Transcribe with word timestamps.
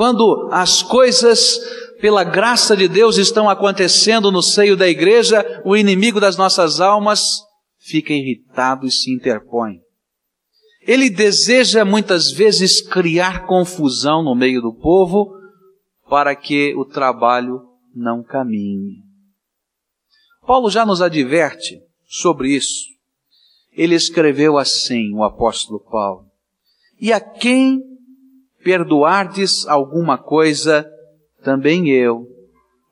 Quando 0.00 0.48
as 0.50 0.82
coisas, 0.82 1.58
pela 2.00 2.24
graça 2.24 2.74
de 2.74 2.88
Deus, 2.88 3.18
estão 3.18 3.50
acontecendo 3.50 4.32
no 4.32 4.42
seio 4.42 4.74
da 4.74 4.88
igreja, 4.88 5.44
o 5.62 5.76
inimigo 5.76 6.18
das 6.18 6.38
nossas 6.38 6.80
almas 6.80 7.20
fica 7.78 8.14
irritado 8.14 8.86
e 8.86 8.90
se 8.90 9.12
interpõe. 9.12 9.74
Ele 10.86 11.10
deseja 11.10 11.84
muitas 11.84 12.32
vezes 12.32 12.80
criar 12.80 13.46
confusão 13.46 14.22
no 14.22 14.34
meio 14.34 14.62
do 14.62 14.72
povo 14.72 15.34
para 16.08 16.34
que 16.34 16.74
o 16.76 16.86
trabalho 16.86 17.60
não 17.94 18.22
caminhe. 18.22 19.02
Paulo 20.46 20.70
já 20.70 20.86
nos 20.86 21.02
adverte 21.02 21.78
sobre 22.06 22.56
isso. 22.56 22.86
Ele 23.70 23.96
escreveu 23.96 24.56
assim, 24.56 25.12
o 25.12 25.22
apóstolo 25.22 25.78
Paulo: 25.78 26.24
E 26.98 27.12
a 27.12 27.20
quem 27.20 27.89
perdoardes 28.62 29.66
alguma 29.66 30.18
coisa, 30.18 30.86
também 31.42 31.88
eu, 31.88 32.26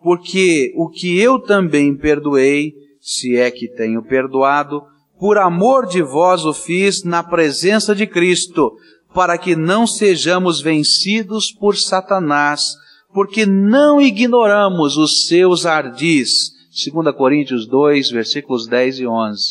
porque 0.03 0.73
o 0.77 0.89
que 0.89 1.19
eu 1.21 1.39
também 1.39 1.97
perdoei, 1.97 2.73
se 3.01 3.37
é 3.37 3.51
que 3.51 3.69
tenho 3.69 4.03
perdoado, 4.03 4.83
por 5.19 5.37
amor 5.37 5.87
de 5.87 6.01
vós 6.01 6.45
o 6.45 6.55
fiz 6.55 7.03
na 7.03 7.23
presença 7.23 7.95
de 7.95 8.07
Cristo, 8.07 8.73
para 9.13 9.37
que 9.37 9.57
não 9.57 9.87
sejamos 9.87 10.61
vencidos 10.61 11.51
por 11.51 11.77
Satanás, 11.77 12.63
porque 13.13 13.45
não 13.45 14.01
ignoramos 14.01 14.97
os 14.97 15.27
seus 15.27 15.67
ardis. 15.67 16.53
2 16.93 17.17
Coríntios 17.17 17.67
2, 17.67 18.11
versículos 18.11 18.69
10 18.69 19.01
e 19.01 19.07
11. 19.07 19.43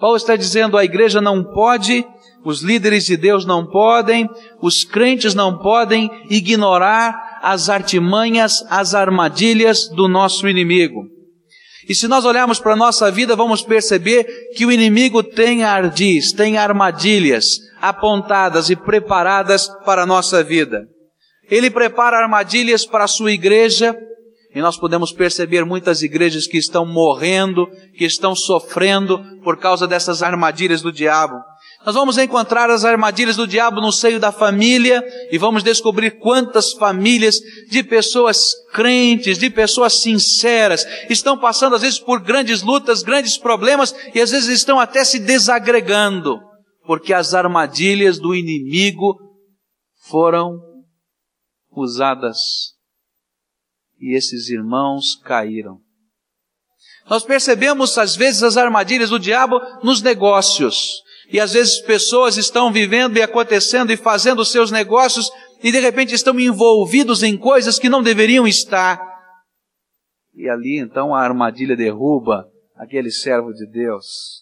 Paulo 0.00 0.16
está 0.16 0.36
dizendo 0.36 0.78
a 0.78 0.84
igreja 0.84 1.20
não 1.20 1.42
pode, 1.42 2.06
os 2.44 2.62
líderes 2.62 3.04
de 3.04 3.16
Deus 3.16 3.44
não 3.44 3.66
podem, 3.66 4.28
os 4.60 4.84
crentes 4.84 5.34
não 5.34 5.58
podem 5.58 6.10
ignorar 6.28 7.40
as 7.42 7.68
artimanhas, 7.68 8.64
as 8.70 8.94
armadilhas 8.94 9.88
do 9.88 10.08
nosso 10.08 10.48
inimigo. 10.48 11.06
E 11.88 11.94
se 11.94 12.06
nós 12.06 12.24
olharmos 12.24 12.60
para 12.60 12.74
a 12.74 12.76
nossa 12.76 13.10
vida, 13.10 13.34
vamos 13.34 13.62
perceber 13.62 14.24
que 14.54 14.64
o 14.64 14.70
inimigo 14.70 15.22
tem 15.22 15.64
ardis, 15.64 16.32
tem 16.32 16.56
armadilhas 16.56 17.58
apontadas 17.80 18.70
e 18.70 18.76
preparadas 18.76 19.68
para 19.84 20.02
a 20.02 20.06
nossa 20.06 20.42
vida. 20.44 20.86
Ele 21.50 21.70
prepara 21.70 22.18
armadilhas 22.18 22.86
para 22.86 23.04
a 23.04 23.08
sua 23.08 23.32
igreja, 23.32 23.96
e 24.54 24.60
nós 24.60 24.76
podemos 24.76 25.12
perceber 25.12 25.64
muitas 25.64 26.02
igrejas 26.02 26.46
que 26.46 26.58
estão 26.58 26.84
morrendo, 26.84 27.66
que 27.96 28.04
estão 28.04 28.34
sofrendo 28.36 29.20
por 29.42 29.56
causa 29.56 29.86
dessas 29.86 30.22
armadilhas 30.22 30.82
do 30.82 30.92
diabo. 30.92 31.49
Nós 31.84 31.94
vamos 31.94 32.18
encontrar 32.18 32.68
as 32.68 32.84
armadilhas 32.84 33.36
do 33.36 33.46
diabo 33.46 33.80
no 33.80 33.90
seio 33.90 34.20
da 34.20 34.30
família 34.30 35.02
e 35.32 35.38
vamos 35.38 35.62
descobrir 35.62 36.18
quantas 36.18 36.72
famílias 36.72 37.40
de 37.70 37.82
pessoas 37.82 38.52
crentes, 38.72 39.38
de 39.38 39.48
pessoas 39.48 40.02
sinceras, 40.02 40.84
estão 41.08 41.38
passando 41.38 41.76
às 41.76 41.80
vezes 41.80 41.98
por 41.98 42.20
grandes 42.20 42.60
lutas, 42.60 43.02
grandes 43.02 43.38
problemas 43.38 43.94
e 44.14 44.20
às 44.20 44.30
vezes 44.30 44.48
estão 44.50 44.78
até 44.78 45.04
se 45.04 45.18
desagregando, 45.18 46.38
porque 46.84 47.14
as 47.14 47.32
armadilhas 47.32 48.18
do 48.18 48.34
inimigo 48.34 49.16
foram 50.02 50.60
usadas 51.70 52.74
e 53.98 54.14
esses 54.14 54.50
irmãos 54.50 55.16
caíram. 55.24 55.78
Nós 57.08 57.24
percebemos 57.24 57.96
às 57.96 58.16
vezes 58.16 58.42
as 58.42 58.58
armadilhas 58.58 59.08
do 59.08 59.18
diabo 59.18 59.58
nos 59.82 60.02
negócios. 60.02 61.02
E 61.32 61.38
às 61.38 61.52
vezes 61.52 61.80
pessoas 61.80 62.36
estão 62.36 62.72
vivendo 62.72 63.16
e 63.16 63.22
acontecendo 63.22 63.92
e 63.92 63.96
fazendo 63.96 64.44
seus 64.44 64.70
negócios 64.70 65.30
e 65.62 65.70
de 65.70 65.78
repente 65.78 66.14
estão 66.14 66.38
envolvidos 66.40 67.22
em 67.22 67.36
coisas 67.36 67.78
que 67.78 67.88
não 67.88 68.02
deveriam 68.02 68.46
estar. 68.46 69.00
E 70.34 70.48
ali 70.48 70.78
então 70.78 71.14
a 71.14 71.20
armadilha 71.20 71.76
derruba 71.76 72.46
aquele 72.76 73.10
servo 73.10 73.52
de 73.52 73.66
Deus. 73.66 74.40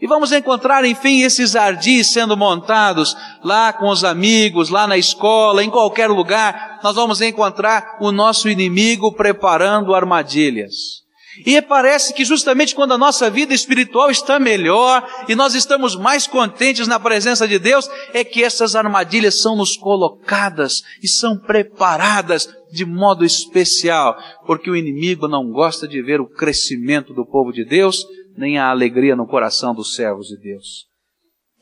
E 0.00 0.06
vamos 0.08 0.32
encontrar, 0.32 0.84
enfim, 0.84 1.22
esses 1.22 1.54
ardis 1.54 2.12
sendo 2.12 2.36
montados 2.36 3.16
lá 3.44 3.72
com 3.72 3.88
os 3.88 4.02
amigos, 4.02 4.68
lá 4.68 4.86
na 4.86 4.98
escola, 4.98 5.62
em 5.62 5.70
qualquer 5.70 6.08
lugar. 6.08 6.80
Nós 6.82 6.96
vamos 6.96 7.20
encontrar 7.20 7.98
o 8.00 8.10
nosso 8.10 8.48
inimigo 8.48 9.14
preparando 9.14 9.94
armadilhas. 9.94 11.03
E 11.44 11.60
parece 11.60 12.14
que 12.14 12.24
justamente 12.24 12.74
quando 12.74 12.94
a 12.94 12.98
nossa 12.98 13.28
vida 13.28 13.52
espiritual 13.52 14.10
está 14.10 14.38
melhor 14.38 15.04
e 15.28 15.34
nós 15.34 15.54
estamos 15.54 15.96
mais 15.96 16.26
contentes 16.26 16.86
na 16.86 17.00
presença 17.00 17.48
de 17.48 17.58
Deus, 17.58 17.88
é 18.12 18.22
que 18.22 18.44
essas 18.44 18.76
armadilhas 18.76 19.40
são 19.40 19.56
nos 19.56 19.76
colocadas 19.76 20.82
e 21.02 21.08
são 21.08 21.36
preparadas 21.36 22.48
de 22.70 22.84
modo 22.84 23.24
especial, 23.24 24.16
porque 24.46 24.70
o 24.70 24.76
inimigo 24.76 25.26
não 25.26 25.50
gosta 25.50 25.88
de 25.88 26.02
ver 26.02 26.20
o 26.20 26.28
crescimento 26.28 27.12
do 27.12 27.26
povo 27.26 27.52
de 27.52 27.64
Deus, 27.64 28.04
nem 28.36 28.58
a 28.58 28.70
alegria 28.70 29.16
no 29.16 29.26
coração 29.26 29.74
dos 29.74 29.94
servos 29.94 30.28
de 30.28 30.36
Deus. 30.38 30.86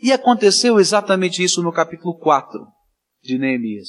E 0.03 0.13
aconteceu 0.13 0.81
exatamente 0.81 1.43
isso 1.43 1.63
no 1.63 1.73
capítulo 1.73 2.19
4 2.19 2.61
de 3.23 3.39
Neemias. 3.39 3.89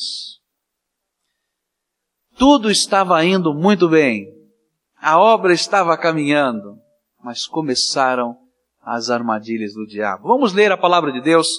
Tudo 2.38 2.70
estava 2.70 3.24
indo 3.24 3.54
muito 3.54 3.90
bem, 3.90 4.28
a 5.04 5.20
obra 5.20 5.54
estava 5.54 5.98
caminhando, 5.98 6.78
mas 7.22 7.46
começaram 7.46 8.38
as 8.82 9.10
armadilhas 9.10 9.74
do 9.74 9.86
diabo. 9.86 10.30
Vamos 10.30 10.54
ler 10.54 10.72
a 10.72 10.78
palavra 10.78 11.12
de 11.12 11.22
Deus 11.22 11.50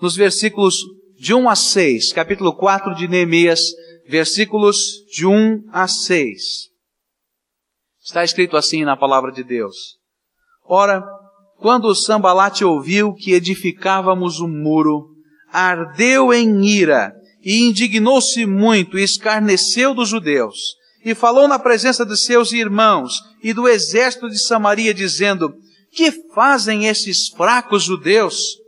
nos 0.00 0.14
versículos 0.14 0.76
de 1.18 1.34
1 1.34 1.48
a 1.48 1.56
6, 1.56 2.12
capítulo 2.12 2.54
4 2.54 2.94
de 2.94 3.08
Neemias, 3.08 3.60
versículos 4.08 5.04
de 5.12 5.26
1 5.26 5.64
a 5.72 5.88
6. 5.88 6.42
Está 8.04 8.22
escrito 8.22 8.56
assim 8.56 8.84
na 8.84 8.96
palavra 8.96 9.32
de 9.32 9.42
Deus. 9.42 9.98
Ora, 10.64 11.04
quando 11.58 11.92
Sambalate 11.96 12.64
ouviu 12.64 13.14
que 13.14 13.32
edificávamos 13.32 14.38
um 14.38 14.48
muro, 14.48 15.08
ardeu 15.52 16.32
em 16.32 16.64
ira 16.64 17.12
e 17.42 17.68
indignou-se 17.68 18.46
muito 18.46 18.96
e 18.96 19.02
escarneceu 19.02 19.92
dos 19.92 20.08
judeus 20.08 20.80
e 21.04 21.14
falou 21.14 21.48
na 21.48 21.58
presença 21.58 22.06
de 22.06 22.16
seus 22.16 22.52
irmãos 22.52 23.20
e 23.42 23.52
do 23.52 23.68
exército 23.68 24.28
de 24.28 24.38
Samaria, 24.38 24.94
dizendo: 24.94 25.54
Que 25.92 26.12
fazem 26.34 26.86
esses 26.86 27.28
fracos 27.28 27.82
judeus? 27.82 28.58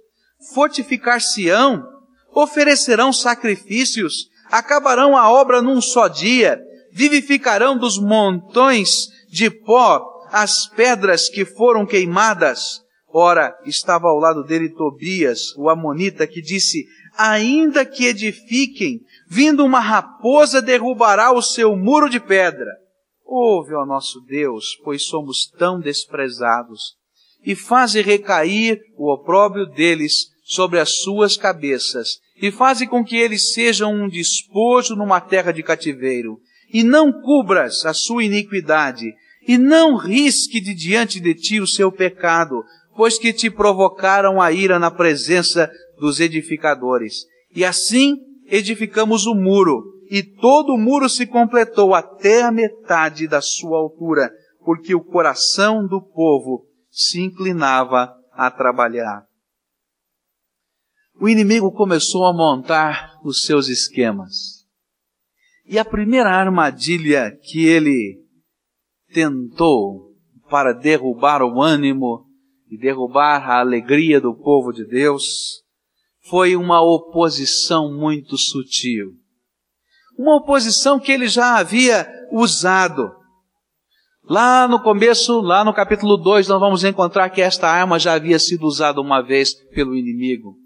Fortificar-se-ão? 0.53 1.85
Oferecerão 2.33 3.13
sacrifícios? 3.13 4.29
Acabarão 4.51 5.17
a 5.17 5.31
obra 5.31 5.63
num 5.63 5.81
só 5.81 6.09
dia? 6.09 6.61
Vivificarão 6.93 7.79
dos 7.79 7.99
montões 7.99 9.09
de 9.29 9.51
pó 9.51 10.03
as 10.31 10.67
pedras 10.69 11.29
que 11.29 11.45
foram 11.45 11.87
queimadas? 11.87 12.83
Ora, 13.09 13.57
estava 13.65 14.09
ao 14.09 14.19
lado 14.19 14.43
dele 14.43 14.69
Tobias, 14.71 15.57
o 15.57 15.69
Amonita, 15.69 16.27
que 16.27 16.43
disse: 16.43 16.85
Ainda 17.17 17.85
que 17.85 18.07
edifiquem, 18.07 19.01
vindo 19.35 19.65
uma 19.65 19.81
raposa 19.81 20.63
derrubará 20.63 21.33
o 21.33 21.43
seu 21.43 21.75
muro 21.75 22.09
de 22.09 22.21
pedra. 22.21 22.71
Ouve, 23.25 23.75
ó 23.75 23.85
nosso 23.85 24.21
Deus, 24.21 24.77
pois 24.85 25.07
somos 25.07 25.51
tão 25.59 25.81
desprezados, 25.81 26.95
e 27.45 27.57
faze 27.57 28.01
recair 28.01 28.79
o 28.97 29.13
opróbrio 29.13 29.67
deles 29.67 30.29
sobre 30.45 30.79
as 30.79 31.01
suas 31.03 31.37
cabeças, 31.37 32.11
e 32.41 32.53
faze 32.53 32.87
com 32.87 33.05
que 33.05 33.17
eles 33.17 33.53
sejam 33.53 33.93
um 33.93 34.09
despojo 34.09 34.95
numa 34.95 35.21
terra 35.21 35.51
de 35.51 35.65
cativeiro, 35.65 36.39
e 36.73 36.85
não 36.85 37.11
cubras 37.11 37.85
a 37.85 37.93
sua 37.93 38.23
iniquidade, 38.23 39.13
e 39.49 39.59
não 39.59 39.97
risque 39.97 40.61
de 40.61 40.73
diante 40.73 41.19
de 41.19 41.35
ti 41.35 41.61
o 41.61 41.67
seu 41.67 41.91
pecado, 41.91 42.63
pois 42.95 43.19
que 43.19 43.33
te 43.33 43.51
provocaram 43.51 44.41
a 44.41 44.53
ira 44.53 44.79
na 44.79 44.93
presença 44.93 45.69
dos 45.99 46.21
edificadores. 46.21 47.25
E 47.53 47.65
assim 47.65 48.17
edificamos 48.47 49.27
o 49.27 49.35
muro, 49.35 49.83
e 50.11 50.23
todo 50.23 50.75
o 50.75 50.79
muro 50.79 51.09
se 51.09 51.27
completou 51.27 51.95
até 51.95 52.43
a 52.43 52.53
metade 52.53 53.27
da 53.27 53.41
sua 53.41 53.79
altura, 53.79 54.31
porque 54.65 54.95
o 54.95 55.03
coração 55.03 55.87
do 55.87 56.01
povo 56.01 56.67
se 56.91 57.21
inclinava 57.21 58.15
a 58.33 58.51
trabalhar. 58.51 59.25
O 61.21 61.29
inimigo 61.29 61.73
começou 61.73 62.27
a 62.27 62.33
montar 62.33 63.19
os 63.25 63.43
seus 63.43 63.69
esquemas. 63.69 64.65
E 65.65 65.79
a 65.79 65.85
primeira 65.85 66.31
armadilha 66.31 67.37
que 67.43 67.65
ele 67.65 68.21
tentou 69.13 70.13
para 70.51 70.73
derrubar 70.73 71.43
o 71.43 71.63
ânimo 71.63 72.27
e 72.69 72.77
derrubar 72.77 73.49
a 73.49 73.61
alegria 73.61 74.21
do 74.21 74.35
povo 74.35 74.73
de 74.73 74.85
Deus 74.85 75.64
foi 76.29 76.57
uma 76.57 76.81
oposição 76.81 77.93
muito 77.93 78.37
sutil. 78.39 79.13
Uma 80.19 80.37
oposição 80.37 80.99
que 80.99 81.13
ele 81.13 81.29
já 81.29 81.59
havia 81.59 82.09
usado. 82.33 83.11
Lá 84.29 84.67
no 84.67 84.81
começo, 84.81 85.41
lá 85.41 85.65
no 85.65 85.75
capítulo 85.75 86.17
2, 86.17 86.49
nós 86.49 86.61
vamos 86.61 86.83
encontrar 86.83 87.29
que 87.29 87.43
esta 87.43 87.69
arma 87.69 87.99
já 87.99 88.15
havia 88.15 88.39
sido 88.39 88.67
usada 88.67 89.01
uma 89.01 89.21
vez 89.21 89.53
pelo 89.75 89.95
inimigo. 89.95 90.57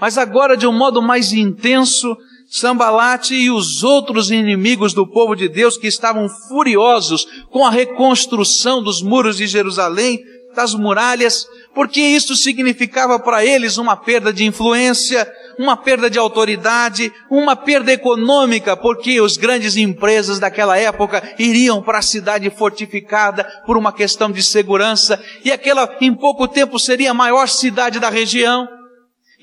Mas 0.00 0.16
agora, 0.16 0.56
de 0.56 0.66
um 0.66 0.72
modo 0.72 1.02
mais 1.02 1.32
intenso, 1.32 2.16
Sambalate 2.48 3.34
e 3.34 3.50
os 3.50 3.82
outros 3.82 4.30
inimigos 4.30 4.94
do 4.94 5.06
povo 5.06 5.34
de 5.34 5.48
Deus 5.48 5.76
que 5.76 5.86
estavam 5.86 6.28
furiosos 6.28 7.26
com 7.50 7.66
a 7.66 7.70
reconstrução 7.70 8.82
dos 8.82 9.02
muros 9.02 9.36
de 9.36 9.46
Jerusalém, 9.46 10.20
das 10.54 10.74
muralhas, 10.74 11.46
porque 11.74 12.00
isso 12.00 12.36
significava 12.36 13.18
para 13.18 13.44
eles 13.44 13.76
uma 13.76 13.96
perda 13.96 14.32
de 14.32 14.44
influência, 14.44 15.30
uma 15.58 15.76
perda 15.76 16.08
de 16.08 16.18
autoridade, 16.18 17.12
uma 17.30 17.56
perda 17.56 17.92
econômica, 17.92 18.76
porque 18.76 19.20
os 19.20 19.36
grandes 19.36 19.76
empresas 19.76 20.38
daquela 20.38 20.78
época 20.78 21.22
iriam 21.38 21.82
para 21.82 21.98
a 21.98 22.02
cidade 22.02 22.48
fortificada 22.50 23.44
por 23.66 23.76
uma 23.76 23.92
questão 23.92 24.30
de 24.30 24.42
segurança, 24.42 25.22
e 25.44 25.50
aquela 25.50 25.96
em 26.00 26.14
pouco 26.14 26.46
tempo 26.46 26.78
seria 26.78 27.10
a 27.10 27.14
maior 27.14 27.48
cidade 27.48 27.98
da 27.98 28.08
região. 28.08 28.68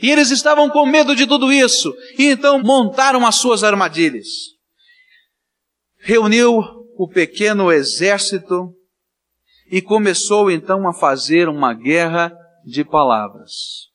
E 0.02 0.10
eles 0.10 0.32
estavam 0.32 0.70
com 0.70 0.86
medo 0.86 1.16
de 1.16 1.28
tudo 1.28 1.52
isso, 1.52 1.94
e 2.18 2.28
então 2.28 2.60
montaram 2.60 3.26
as 3.26 3.36
suas 3.36 3.64
armadilhas. 3.64 4.28
Reuniu 6.00 6.64
o 6.98 7.08
pequeno 7.08 7.72
exército 7.72 8.74
e 9.72 9.82
começou 9.82 10.52
então 10.52 10.86
a 10.86 10.94
fazer 10.94 11.48
uma 11.48 11.74
guerra 11.74 12.38
de 12.66 12.84
palavras. 12.84 13.88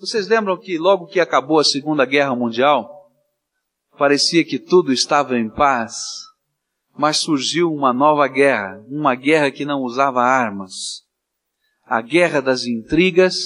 Vocês 0.00 0.26
lembram 0.26 0.56
que 0.56 0.78
logo 0.78 1.06
que 1.06 1.20
acabou 1.20 1.58
a 1.58 1.64
Segunda 1.64 2.06
Guerra 2.06 2.34
Mundial, 2.34 2.90
parecia 3.98 4.42
que 4.42 4.58
tudo 4.58 4.90
estava 4.90 5.38
em 5.38 5.50
paz, 5.50 5.94
mas 6.96 7.18
surgiu 7.18 7.70
uma 7.70 7.92
nova 7.92 8.26
guerra, 8.26 8.82
uma 8.88 9.14
guerra 9.14 9.50
que 9.50 9.66
não 9.66 9.82
usava 9.82 10.22
armas. 10.22 11.02
A 11.84 12.00
guerra 12.00 12.40
das 12.40 12.64
intrigas, 12.64 13.36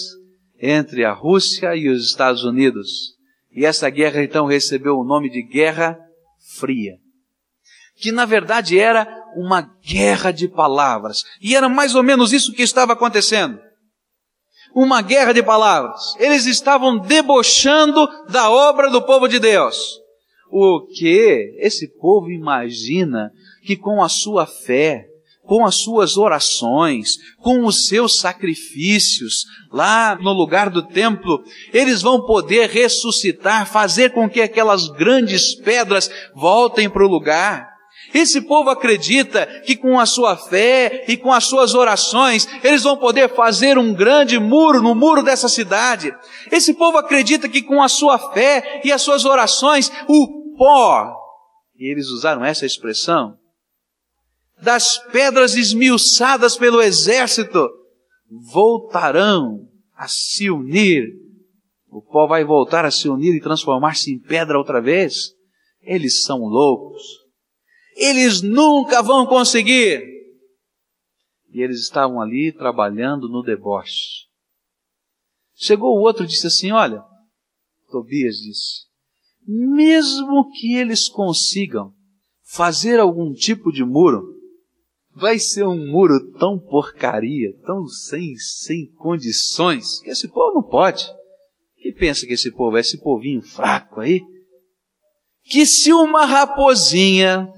entre 0.60 1.04
a 1.04 1.12
Rússia 1.12 1.74
e 1.74 1.88
os 1.88 2.06
Estados 2.06 2.44
Unidos. 2.44 3.16
E 3.50 3.66
essa 3.66 3.90
guerra 3.90 4.22
então 4.22 4.46
recebeu 4.46 4.96
o 4.96 5.04
nome 5.04 5.28
de 5.28 5.42
Guerra 5.42 5.98
Fria. 6.60 6.94
Que 7.96 8.12
na 8.12 8.24
verdade 8.24 8.78
era 8.78 9.25
uma 9.36 9.70
guerra 9.84 10.32
de 10.32 10.48
palavras. 10.48 11.22
E 11.40 11.54
era 11.54 11.68
mais 11.68 11.94
ou 11.94 12.02
menos 12.02 12.32
isso 12.32 12.52
que 12.52 12.62
estava 12.62 12.94
acontecendo. 12.94 13.60
Uma 14.74 15.02
guerra 15.02 15.32
de 15.32 15.42
palavras. 15.42 16.14
Eles 16.18 16.46
estavam 16.46 16.98
debochando 16.98 18.08
da 18.28 18.50
obra 18.50 18.90
do 18.90 19.02
povo 19.02 19.28
de 19.28 19.38
Deus. 19.38 20.00
O 20.50 20.86
que 20.86 21.56
esse 21.58 21.88
povo 21.98 22.30
imagina 22.30 23.30
que 23.64 23.76
com 23.76 24.02
a 24.02 24.08
sua 24.08 24.46
fé, 24.46 25.06
com 25.46 25.64
as 25.64 25.76
suas 25.76 26.16
orações, 26.16 27.16
com 27.38 27.64
os 27.64 27.86
seus 27.86 28.18
sacrifícios, 28.18 29.44
lá 29.72 30.16
no 30.20 30.32
lugar 30.32 30.68
do 30.70 30.82
templo, 30.82 31.42
eles 31.72 32.02
vão 32.02 32.24
poder 32.26 32.68
ressuscitar, 32.68 33.66
fazer 33.66 34.12
com 34.12 34.28
que 34.28 34.40
aquelas 34.40 34.88
grandes 34.88 35.54
pedras 35.54 36.10
voltem 36.34 36.90
para 36.90 37.04
o 37.04 37.08
lugar. 37.08 37.75
Esse 38.14 38.40
povo 38.40 38.70
acredita 38.70 39.46
que 39.62 39.76
com 39.76 39.98
a 39.98 40.06
sua 40.06 40.36
fé 40.36 41.04
e 41.08 41.16
com 41.16 41.32
as 41.32 41.44
suas 41.44 41.74
orações, 41.74 42.48
eles 42.62 42.82
vão 42.82 42.96
poder 42.96 43.34
fazer 43.34 43.78
um 43.78 43.94
grande 43.94 44.38
muro 44.38 44.82
no 44.82 44.94
muro 44.94 45.22
dessa 45.22 45.48
cidade. 45.48 46.14
Esse 46.50 46.74
povo 46.74 46.98
acredita 46.98 47.48
que 47.48 47.62
com 47.62 47.82
a 47.82 47.88
sua 47.88 48.18
fé 48.32 48.80
e 48.84 48.92
as 48.92 49.02
suas 49.02 49.24
orações, 49.24 49.90
o 50.08 50.56
pó, 50.56 51.14
e 51.78 51.90
eles 51.90 52.08
usaram 52.08 52.44
essa 52.44 52.64
expressão, 52.64 53.36
das 54.60 54.98
pedras 55.12 55.54
esmiuçadas 55.54 56.56
pelo 56.56 56.80
exército 56.80 57.68
voltarão 58.52 59.68
a 59.94 60.08
se 60.08 60.50
unir. 60.50 61.04
O 61.90 62.02
pó 62.02 62.26
vai 62.26 62.44
voltar 62.44 62.84
a 62.84 62.90
se 62.90 63.08
unir 63.08 63.34
e 63.34 63.40
transformar-se 63.40 64.12
em 64.12 64.18
pedra 64.18 64.58
outra 64.58 64.80
vez. 64.80 65.34
Eles 65.82 66.22
são 66.24 66.38
loucos. 66.38 67.25
Eles 67.96 68.42
nunca 68.42 69.02
vão 69.02 69.26
conseguir. 69.26 70.04
E 71.50 71.62
eles 71.62 71.80
estavam 71.80 72.20
ali 72.20 72.52
trabalhando 72.52 73.28
no 73.28 73.42
deboche. 73.42 74.26
Chegou 75.54 75.96
o 75.96 76.02
outro 76.02 76.24
e 76.24 76.26
disse 76.26 76.46
assim: 76.46 76.70
Olha, 76.70 77.02
Tobias 77.90 78.36
disse, 78.36 78.86
mesmo 79.46 80.50
que 80.50 80.74
eles 80.74 81.08
consigam 81.08 81.94
fazer 82.42 83.00
algum 83.00 83.32
tipo 83.32 83.72
de 83.72 83.84
muro, 83.84 84.34
vai 85.14 85.38
ser 85.38 85.64
um 85.64 85.90
muro 85.90 86.32
tão 86.32 86.58
porcaria, 86.58 87.56
tão 87.64 87.86
sem, 87.86 88.36
sem 88.36 88.92
condições, 88.96 90.00
que 90.00 90.10
esse 90.10 90.28
povo 90.28 90.56
não 90.56 90.62
pode. 90.62 91.06
Que 91.78 91.92
pensa 91.92 92.26
que 92.26 92.34
esse 92.34 92.50
povo 92.50 92.76
é 92.76 92.80
esse 92.80 92.98
povinho 92.98 93.40
fraco 93.40 94.00
aí? 94.00 94.20
Que 95.44 95.64
se 95.64 95.92
uma 95.92 96.26
raposinha 96.26 97.48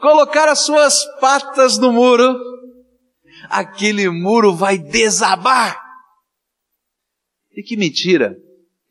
colocar 0.00 0.48
as 0.48 0.60
suas 0.60 1.04
patas 1.20 1.78
no 1.78 1.92
muro, 1.92 2.38
aquele 3.48 4.08
muro 4.08 4.54
vai 4.54 4.78
desabar. 4.78 5.78
E 7.54 7.62
que 7.62 7.76
mentira 7.76 8.36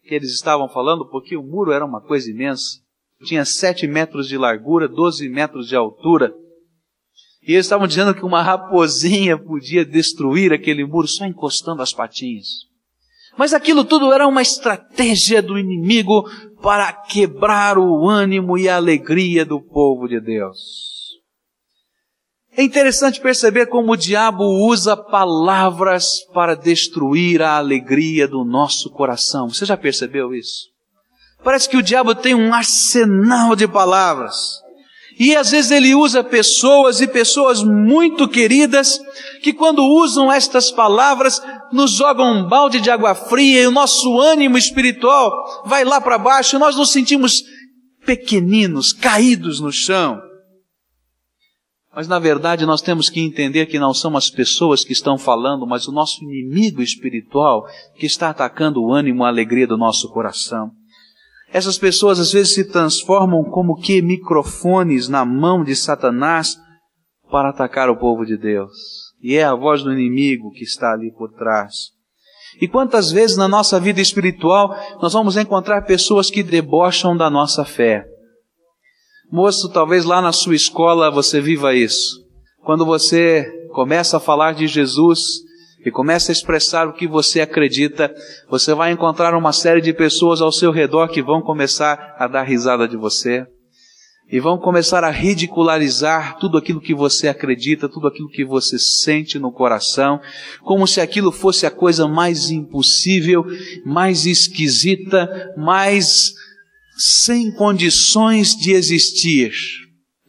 que 0.03 0.15
eles 0.15 0.31
estavam 0.31 0.69
falando, 0.69 1.09
porque 1.09 1.35
o 1.35 1.43
muro 1.43 1.71
era 1.71 1.85
uma 1.85 2.01
coisa 2.01 2.29
imensa. 2.29 2.79
Tinha 3.25 3.43
sete 3.45 3.85
metros 3.85 4.27
de 4.27 4.37
largura, 4.37 4.87
doze 4.87 5.27
metros 5.29 5.67
de 5.67 5.75
altura. 5.75 6.33
E 7.41 7.53
eles 7.53 7.65
estavam 7.65 7.87
dizendo 7.87 8.13
que 8.13 8.25
uma 8.25 8.41
raposinha 8.41 9.37
podia 9.37 9.85
destruir 9.85 10.53
aquele 10.53 10.85
muro 10.85 11.07
só 11.07 11.25
encostando 11.25 11.81
as 11.81 11.93
patinhas. 11.93 12.69
Mas 13.37 13.53
aquilo 13.53 13.85
tudo 13.85 14.11
era 14.11 14.27
uma 14.27 14.41
estratégia 14.41 15.41
do 15.41 15.57
inimigo 15.57 16.29
para 16.61 16.91
quebrar 16.91 17.77
o 17.77 18.07
ânimo 18.07 18.57
e 18.57 18.67
a 18.67 18.75
alegria 18.75 19.45
do 19.45 19.61
povo 19.61 20.07
de 20.07 20.19
Deus. 20.19 20.98
É 22.55 22.63
interessante 22.63 23.21
perceber 23.21 23.67
como 23.67 23.93
o 23.93 23.97
diabo 23.97 24.43
usa 24.43 24.97
palavras 24.97 26.05
para 26.33 26.55
destruir 26.55 27.41
a 27.41 27.57
alegria 27.57 28.27
do 28.27 28.43
nosso 28.43 28.89
coração. 28.89 29.49
Você 29.49 29.65
já 29.65 29.77
percebeu 29.77 30.33
isso? 30.33 30.67
Parece 31.43 31.69
que 31.69 31.77
o 31.77 31.83
diabo 31.83 32.13
tem 32.13 32.35
um 32.35 32.53
arsenal 32.53 33.55
de 33.55 33.67
palavras. 33.67 34.35
E 35.19 35.35
às 35.35 35.51
vezes 35.51 35.69
ele 35.69 35.93
usa 35.93 36.23
pessoas 36.23 37.01
e 37.01 37.07
pessoas 37.07 37.61
muito 37.61 38.27
queridas 38.27 38.99
que 39.43 39.51
quando 39.51 39.83
usam 39.83 40.31
estas 40.31 40.71
palavras 40.71 41.41
nos 41.73 41.91
jogam 41.91 42.31
um 42.31 42.47
balde 42.47 42.79
de 42.79 42.89
água 42.89 43.13
fria 43.13 43.63
e 43.63 43.67
o 43.67 43.71
nosso 43.71 44.17
ânimo 44.17 44.57
espiritual 44.57 45.63
vai 45.65 45.83
lá 45.83 45.99
para 45.99 46.17
baixo 46.17 46.55
e 46.55 46.59
nós 46.59 46.77
nos 46.77 46.91
sentimos 46.91 47.43
pequeninos, 48.05 48.93
caídos 48.93 49.59
no 49.59 49.73
chão. 49.73 50.28
Mas 51.99 52.07
na 52.07 52.17
verdade 52.17 52.65
nós 52.65 52.81
temos 52.81 53.09
que 53.09 53.19
entender 53.19 53.65
que 53.65 53.77
não 53.77 53.93
são 53.93 54.15
as 54.15 54.29
pessoas 54.29 54.85
que 54.85 54.93
estão 54.93 55.17
falando, 55.17 55.67
mas 55.67 55.85
o 55.85 55.91
nosso 55.91 56.23
inimigo 56.23 56.81
espiritual 56.81 57.67
que 57.97 58.05
está 58.05 58.29
atacando 58.29 58.81
o 58.81 58.93
ânimo 58.93 59.25
a 59.25 59.27
alegria 59.27 59.67
do 59.67 59.75
nosso 59.75 60.09
coração. 60.13 60.71
Essas 61.51 61.77
pessoas 61.77 62.17
às 62.17 62.31
vezes 62.31 62.53
se 62.53 62.63
transformam 62.71 63.43
como 63.43 63.75
que 63.75 64.01
microfones 64.01 65.09
na 65.09 65.25
mão 65.25 65.61
de 65.61 65.75
Satanás 65.75 66.55
para 67.29 67.49
atacar 67.49 67.89
o 67.89 67.97
povo 67.97 68.25
de 68.25 68.37
Deus. 68.37 68.71
E 69.21 69.35
é 69.35 69.43
a 69.43 69.53
voz 69.53 69.83
do 69.83 69.91
inimigo 69.91 70.51
que 70.51 70.63
está 70.63 70.93
ali 70.93 71.11
por 71.11 71.33
trás. 71.33 71.73
E 72.61 72.67
quantas 72.69 73.11
vezes 73.11 73.35
na 73.35 73.49
nossa 73.49 73.77
vida 73.77 73.99
espiritual 73.99 74.73
nós 75.01 75.11
vamos 75.11 75.35
encontrar 75.35 75.81
pessoas 75.81 76.31
que 76.31 76.43
debocham 76.43 77.17
da 77.17 77.29
nossa 77.29 77.65
fé. 77.65 78.05
Moço, 79.31 79.69
talvez 79.69 80.05
lá 80.05 80.21
na 80.21 80.31
sua 80.31 80.55
escola 80.55 81.11
você 81.11 81.39
viva 81.39 81.75
isso. 81.75 82.25
Quando 82.63 82.85
você 82.85 83.45
começa 83.73 84.17
a 84.17 84.19
falar 84.19 84.53
de 84.53 84.67
Jesus, 84.67 85.47
e 85.85 85.91
começa 85.91 86.31
a 86.31 86.33
expressar 86.33 86.87
o 86.87 86.93
que 86.93 87.07
você 87.07 87.39
acredita, 87.39 88.13
você 88.49 88.73
vai 88.73 88.91
encontrar 88.91 89.33
uma 89.33 89.53
série 89.53 89.81
de 89.81 89.93
pessoas 89.93 90.41
ao 90.41 90.51
seu 90.51 90.71
redor 90.71 91.07
que 91.07 91.21
vão 91.21 91.41
começar 91.41 92.15
a 92.17 92.27
dar 92.27 92.43
risada 92.43 92.87
de 92.87 92.97
você 92.97 93.45
e 94.31 94.39
vão 94.39 94.59
começar 94.59 95.03
a 95.03 95.09
ridicularizar 95.09 96.37
tudo 96.37 96.57
aquilo 96.57 96.81
que 96.81 96.93
você 96.93 97.27
acredita, 97.27 97.89
tudo 97.89 98.07
aquilo 98.07 98.29
que 98.29 98.45
você 98.45 98.77
sente 98.77 99.39
no 99.39 99.51
coração, 99.51 100.19
como 100.61 100.85
se 100.85 101.01
aquilo 101.01 101.31
fosse 101.31 101.65
a 101.65 101.71
coisa 101.71 102.07
mais 102.07 102.51
impossível, 102.51 103.43
mais 103.83 104.27
esquisita, 104.27 105.51
mais 105.57 106.35
sem 106.99 107.49
condições 107.49 108.49
de 108.49 108.73
existir. 108.73 109.53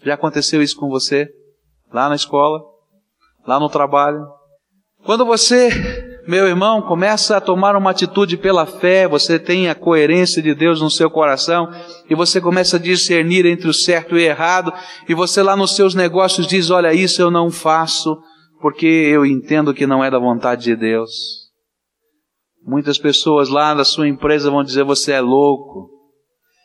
Já 0.04 0.14
aconteceu 0.14 0.62
isso 0.62 0.76
com 0.76 0.88
você? 0.88 1.28
Lá 1.92 2.08
na 2.08 2.14
escola? 2.14 2.60
Lá 3.44 3.58
no 3.58 3.68
trabalho? 3.68 4.24
Quando 5.04 5.26
você, 5.26 6.22
meu 6.28 6.46
irmão, 6.46 6.80
começa 6.82 7.36
a 7.36 7.40
tomar 7.40 7.74
uma 7.74 7.90
atitude 7.90 8.36
pela 8.36 8.66
fé, 8.66 9.08
você 9.08 9.36
tem 9.36 9.68
a 9.68 9.74
coerência 9.74 10.40
de 10.40 10.54
Deus 10.54 10.80
no 10.80 10.90
seu 10.90 11.10
coração, 11.10 11.68
e 12.08 12.14
você 12.14 12.40
começa 12.40 12.76
a 12.76 12.80
discernir 12.80 13.46
entre 13.46 13.68
o 13.68 13.74
certo 13.74 14.16
e 14.16 14.18
o 14.18 14.20
errado, 14.20 14.72
e 15.08 15.14
você 15.14 15.42
lá 15.42 15.56
nos 15.56 15.74
seus 15.74 15.94
negócios 15.94 16.46
diz: 16.46 16.70
Olha, 16.70 16.94
isso 16.94 17.20
eu 17.20 17.32
não 17.32 17.50
faço, 17.50 18.16
porque 18.60 18.86
eu 18.86 19.26
entendo 19.26 19.74
que 19.74 19.88
não 19.88 20.04
é 20.04 20.10
da 20.10 20.20
vontade 20.20 20.62
de 20.62 20.76
Deus. 20.76 21.10
Muitas 22.62 22.98
pessoas 22.98 23.48
lá 23.48 23.74
da 23.74 23.84
sua 23.84 24.06
empresa 24.06 24.50
vão 24.50 24.62
dizer: 24.62 24.84
Você 24.84 25.10
é 25.10 25.20
louco. 25.20 25.99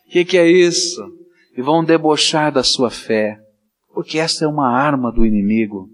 O 0.08 0.12
que, 0.12 0.26
que 0.26 0.38
é 0.38 0.48
isso? 0.48 1.02
E 1.58 1.62
vão 1.62 1.84
debochar 1.84 2.52
da 2.52 2.64
sua 2.64 2.90
fé, 2.90 3.38
porque 3.94 4.20
esta 4.20 4.46
é 4.46 4.48
uma 4.48 4.70
arma 4.70 5.12
do 5.12 5.26
inimigo. 5.26 5.90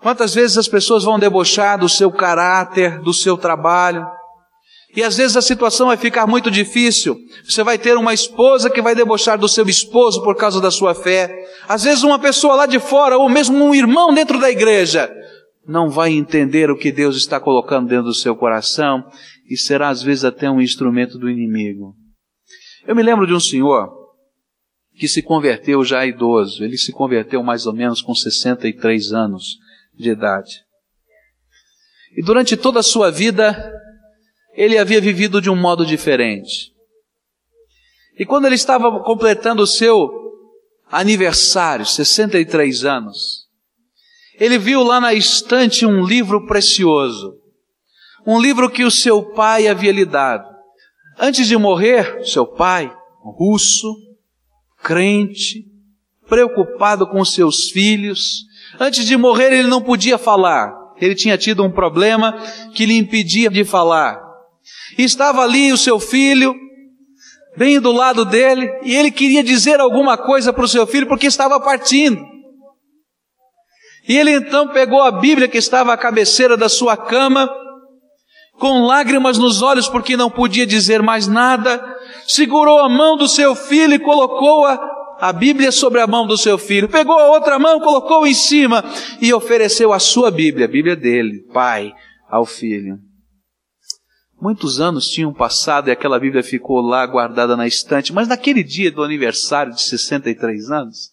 Quantas 0.00 0.34
vezes 0.34 0.58
as 0.58 0.68
pessoas 0.68 1.04
vão 1.04 1.18
debochar 1.18 1.78
do 1.78 1.88
seu 1.88 2.10
caráter, 2.10 3.00
do 3.00 3.12
seu 3.12 3.36
trabalho, 3.36 4.06
e 4.96 5.02
às 5.02 5.18
vezes 5.18 5.36
a 5.36 5.42
situação 5.42 5.88
vai 5.88 5.96
ficar 5.98 6.26
muito 6.26 6.50
difícil. 6.50 7.18
Você 7.44 7.62
vai 7.62 7.76
ter 7.76 7.96
uma 7.98 8.14
esposa 8.14 8.70
que 8.70 8.80
vai 8.80 8.94
debochar 8.94 9.38
do 9.38 9.48
seu 9.48 9.66
esposo 9.68 10.22
por 10.22 10.34
causa 10.36 10.58
da 10.58 10.70
sua 10.70 10.94
fé. 10.94 11.30
Às 11.68 11.84
vezes 11.84 12.02
uma 12.02 12.18
pessoa 12.18 12.54
lá 12.54 12.66
de 12.66 12.78
fora, 12.78 13.18
ou 13.18 13.28
mesmo 13.28 13.62
um 13.62 13.74
irmão 13.74 14.14
dentro 14.14 14.40
da 14.40 14.50
igreja, 14.50 15.12
não 15.68 15.90
vai 15.90 16.12
entender 16.12 16.70
o 16.70 16.78
que 16.78 16.90
Deus 16.90 17.16
está 17.16 17.38
colocando 17.38 17.88
dentro 17.88 18.06
do 18.06 18.14
seu 18.14 18.34
coração 18.34 19.04
e 19.50 19.56
será 19.56 19.90
às 19.90 20.02
vezes 20.02 20.24
até 20.24 20.50
um 20.50 20.62
instrumento 20.62 21.18
do 21.18 21.28
inimigo. 21.28 21.94
Eu 22.86 22.94
me 22.94 23.02
lembro 23.02 23.26
de 23.26 23.34
um 23.34 23.40
senhor 23.40 24.06
que 24.94 25.08
se 25.08 25.22
converteu 25.22 25.84
já 25.84 26.06
idoso. 26.06 26.64
Ele 26.64 26.78
se 26.78 26.92
converteu 26.92 27.42
mais 27.42 27.66
ou 27.66 27.72
menos 27.72 28.00
com 28.00 28.14
63 28.14 29.12
anos 29.12 29.58
de 29.94 30.10
idade. 30.10 30.64
E 32.16 32.22
durante 32.22 32.56
toda 32.56 32.80
a 32.80 32.84
sua 32.84 33.10
vida, 33.10 33.72
ele 34.54 34.78
havia 34.78 35.00
vivido 35.00 35.40
de 35.40 35.50
um 35.50 35.56
modo 35.56 35.84
diferente. 35.84 36.72
E 38.18 38.24
quando 38.24 38.46
ele 38.46 38.54
estava 38.54 39.02
completando 39.02 39.62
o 39.62 39.66
seu 39.66 40.10
aniversário, 40.90 41.84
63 41.84 42.84
anos, 42.84 43.46
ele 44.38 44.58
viu 44.58 44.82
lá 44.82 45.00
na 45.00 45.12
estante 45.12 45.84
um 45.84 46.04
livro 46.04 46.46
precioso. 46.46 47.38
Um 48.26 48.40
livro 48.40 48.70
que 48.70 48.84
o 48.84 48.90
seu 48.90 49.22
pai 49.34 49.68
havia 49.68 49.92
lhe 49.92 50.04
dado. 50.04 50.55
Antes 51.18 51.46
de 51.46 51.56
morrer, 51.56 52.24
seu 52.24 52.46
pai, 52.46 52.92
russo, 53.22 53.94
crente, 54.82 55.64
preocupado 56.28 57.06
com 57.06 57.24
seus 57.24 57.70
filhos, 57.70 58.44
antes 58.78 59.06
de 59.06 59.16
morrer 59.16 59.52
ele 59.52 59.68
não 59.68 59.82
podia 59.82 60.18
falar. 60.18 60.74
Ele 61.00 61.14
tinha 61.14 61.36
tido 61.36 61.64
um 61.64 61.70
problema 61.70 62.32
que 62.74 62.86
lhe 62.86 62.96
impedia 62.96 63.50
de 63.50 63.64
falar. 63.64 64.20
Estava 64.98 65.42
ali 65.42 65.72
o 65.72 65.76
seu 65.76 65.98
filho, 65.98 66.54
bem 67.56 67.80
do 67.80 67.92
lado 67.92 68.24
dele, 68.24 68.68
e 68.82 68.94
ele 68.94 69.10
queria 69.10 69.42
dizer 69.42 69.80
alguma 69.80 70.16
coisa 70.16 70.52
para 70.52 70.64
o 70.64 70.68
seu 70.68 70.86
filho 70.86 71.06
porque 71.06 71.26
estava 71.26 71.60
partindo. 71.60 72.22
E 74.08 74.16
ele 74.16 74.32
então 74.32 74.68
pegou 74.68 75.02
a 75.02 75.10
Bíblia 75.10 75.48
que 75.48 75.58
estava 75.58 75.92
à 75.92 75.96
cabeceira 75.96 76.56
da 76.56 76.68
sua 76.68 76.96
cama, 76.96 77.50
com 78.58 78.86
lágrimas 78.86 79.38
nos 79.38 79.62
olhos 79.62 79.88
porque 79.88 80.16
não 80.16 80.30
podia 80.30 80.66
dizer 80.66 81.02
mais 81.02 81.26
nada, 81.26 81.82
segurou 82.26 82.80
a 82.80 82.88
mão 82.88 83.16
do 83.16 83.28
seu 83.28 83.54
filho 83.54 83.94
e 83.94 83.98
colocou 83.98 84.64
a, 84.64 85.16
a 85.20 85.32
Bíblia 85.32 85.70
sobre 85.70 86.00
a 86.00 86.06
mão 86.06 86.26
do 86.26 86.36
seu 86.36 86.56
filho, 86.56 86.88
pegou 86.88 87.18
a 87.18 87.30
outra 87.30 87.58
mão, 87.58 87.80
colocou 87.80 88.26
em 88.26 88.34
cima 88.34 88.84
e 89.20 89.32
ofereceu 89.32 89.92
a 89.92 89.98
sua 89.98 90.30
Bíblia, 90.30 90.64
a 90.64 90.68
Bíblia 90.68 90.96
dele, 90.96 91.44
pai, 91.52 91.92
ao 92.28 92.46
filho. 92.46 92.98
Muitos 94.40 94.80
anos 94.80 95.06
tinham 95.08 95.32
passado 95.32 95.88
e 95.88 95.90
aquela 95.90 96.18
Bíblia 96.18 96.42
ficou 96.42 96.80
lá 96.80 97.06
guardada 97.06 97.56
na 97.56 97.66
estante, 97.66 98.12
mas 98.12 98.28
naquele 98.28 98.62
dia 98.62 98.90
do 98.90 99.02
aniversário 99.02 99.72
de 99.72 99.82
63 99.82 100.70
anos, 100.70 101.10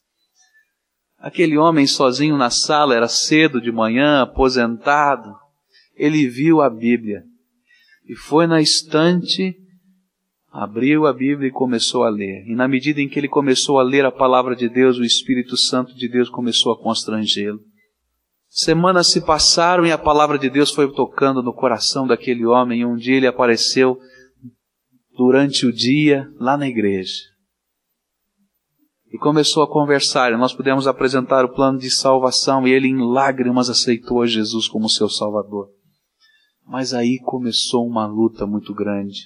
aquele 1.19 1.57
homem 1.57 1.87
sozinho 1.87 2.37
na 2.37 2.49
sala, 2.49 2.95
era 2.95 3.07
cedo 3.07 3.61
de 3.61 3.71
manhã, 3.71 4.21
aposentado, 4.21 5.33
ele 5.95 6.27
viu 6.27 6.61
a 6.61 6.69
Bíblia 6.69 7.23
e 8.05 8.15
foi 8.15 8.45
na 8.47 8.61
estante, 8.61 9.55
abriu 10.51 11.07
a 11.07 11.13
Bíblia 11.13 11.47
e 11.47 11.51
começou 11.51 12.03
a 12.03 12.09
ler. 12.09 12.45
E 12.45 12.55
na 12.55 12.67
medida 12.67 13.01
em 13.01 13.07
que 13.07 13.17
ele 13.17 13.27
começou 13.27 13.79
a 13.79 13.83
ler 13.83 14.05
a 14.05 14.11
palavra 14.11 14.55
de 14.55 14.69
Deus, 14.69 14.97
o 14.97 15.03
Espírito 15.03 15.55
Santo 15.55 15.95
de 15.95 16.07
Deus 16.07 16.29
começou 16.29 16.71
a 16.73 16.79
constrangê-lo. 16.79 17.59
Semanas 18.49 19.07
se 19.07 19.25
passaram 19.25 19.83
e 19.83 19.91
a 19.91 19.97
palavra 19.97 20.37
de 20.37 20.47
Deus 20.47 20.69
foi 20.69 20.91
tocando 20.93 21.41
no 21.41 21.53
coração 21.53 22.05
daquele 22.05 22.45
homem. 22.45 22.81
E 22.81 22.85
um 22.85 22.95
dia 22.95 23.15
ele 23.15 23.25
apareceu 23.25 23.97
durante 25.17 25.65
o 25.65 25.73
dia 25.73 26.29
lá 26.39 26.55
na 26.55 26.67
igreja. 26.67 27.23
E 29.11 29.17
começou 29.17 29.63
a 29.63 29.67
conversar. 29.67 30.31
E 30.31 30.37
nós 30.37 30.53
pudemos 30.53 30.87
apresentar 30.87 31.43
o 31.45 31.53
plano 31.53 31.79
de 31.79 31.89
salvação. 31.89 32.67
E 32.67 32.71
ele, 32.71 32.87
em 32.87 32.99
lágrimas, 33.01 33.71
aceitou 33.71 34.25
Jesus 34.27 34.67
como 34.67 34.87
seu 34.87 35.09
Salvador. 35.09 35.69
Mas 36.73 36.91
aí 36.91 37.19
começou 37.19 37.85
uma 37.85 38.07
luta 38.07 38.47
muito 38.47 38.73
grande. 38.73 39.25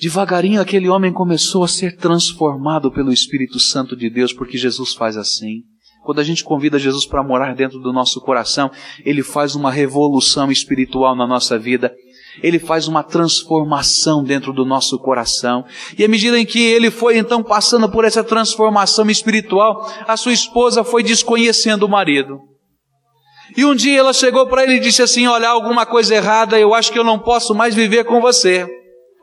Devagarinho 0.00 0.60
aquele 0.60 0.88
homem 0.88 1.12
começou 1.12 1.64
a 1.64 1.68
ser 1.68 1.96
transformado 1.96 2.92
pelo 2.92 3.12
Espírito 3.12 3.58
Santo 3.58 3.96
de 3.96 4.08
Deus, 4.08 4.32
porque 4.32 4.56
Jesus 4.56 4.94
faz 4.94 5.16
assim. 5.16 5.62
Quando 6.04 6.20
a 6.20 6.22
gente 6.22 6.44
convida 6.44 6.78
Jesus 6.78 7.06
para 7.06 7.24
morar 7.24 7.56
dentro 7.56 7.80
do 7.80 7.92
nosso 7.92 8.20
coração, 8.20 8.70
ele 9.04 9.20
faz 9.20 9.56
uma 9.56 9.68
revolução 9.68 10.48
espiritual 10.48 11.16
na 11.16 11.26
nossa 11.26 11.58
vida. 11.58 11.92
Ele 12.40 12.60
faz 12.60 12.86
uma 12.86 13.02
transformação 13.02 14.22
dentro 14.22 14.52
do 14.52 14.64
nosso 14.64 14.96
coração. 15.00 15.64
E 15.98 16.04
à 16.04 16.08
medida 16.08 16.38
em 16.38 16.46
que 16.46 16.60
ele 16.60 16.88
foi 16.88 17.18
então 17.18 17.42
passando 17.42 17.90
por 17.90 18.04
essa 18.04 18.22
transformação 18.22 19.10
espiritual, 19.10 19.92
a 20.06 20.16
sua 20.16 20.32
esposa 20.32 20.84
foi 20.84 21.02
desconhecendo 21.02 21.82
o 21.82 21.88
marido. 21.88 22.53
E 23.56 23.64
um 23.64 23.74
dia 23.74 23.98
ela 23.98 24.12
chegou 24.12 24.46
para 24.46 24.62
ele 24.62 24.74
e 24.74 24.80
disse 24.80 25.02
assim: 25.02 25.26
Olha, 25.26 25.48
alguma 25.48 25.84
coisa 25.84 26.14
errada, 26.14 26.58
eu 26.58 26.74
acho 26.74 26.92
que 26.92 26.98
eu 26.98 27.04
não 27.04 27.18
posso 27.18 27.54
mais 27.54 27.74
viver 27.74 28.04
com 28.04 28.20
você. 28.20 28.66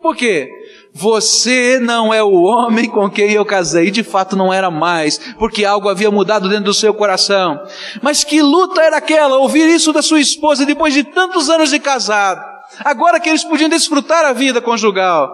Por 0.02 0.16
quê? 0.16 0.50
Você 0.94 1.80
não 1.80 2.14
é 2.14 2.24
o 2.24 2.42
homem 2.42 2.90
com 2.90 3.10
quem 3.10 3.32
eu 3.32 3.46
casei. 3.46 3.88
E 3.88 3.92
de 3.92 4.04
fato 4.04 4.36
não 4.36 4.52
era 4.52 4.72
mais, 4.72 5.20
porque 5.38 5.64
algo 5.64 5.88
havia 5.88 6.10
mudado 6.10 6.50
dentro 6.50 6.66
do 6.66 6.74
seu 6.74 6.94
coração. 6.94 7.62
Mas 8.02 8.24
que 8.24 8.42
luta 8.42 8.82
era 8.82 8.98
aquela? 8.98 9.38
Ouvir 9.38 9.70
isso 9.70 9.94
da 9.94 10.02
sua 10.02 10.20
esposa 10.20 10.66
depois 10.66 10.94
de 10.94 11.04
tantos 11.04 11.50
anos 11.50 11.70
de 11.70 11.80
casado. 11.80 12.42
Agora 12.80 13.20
que 13.20 13.30
eles 13.30 13.44
podiam 13.44 13.70
desfrutar 13.70 14.26
a 14.26 14.34
vida 14.34 14.62
conjugal. 14.62 15.32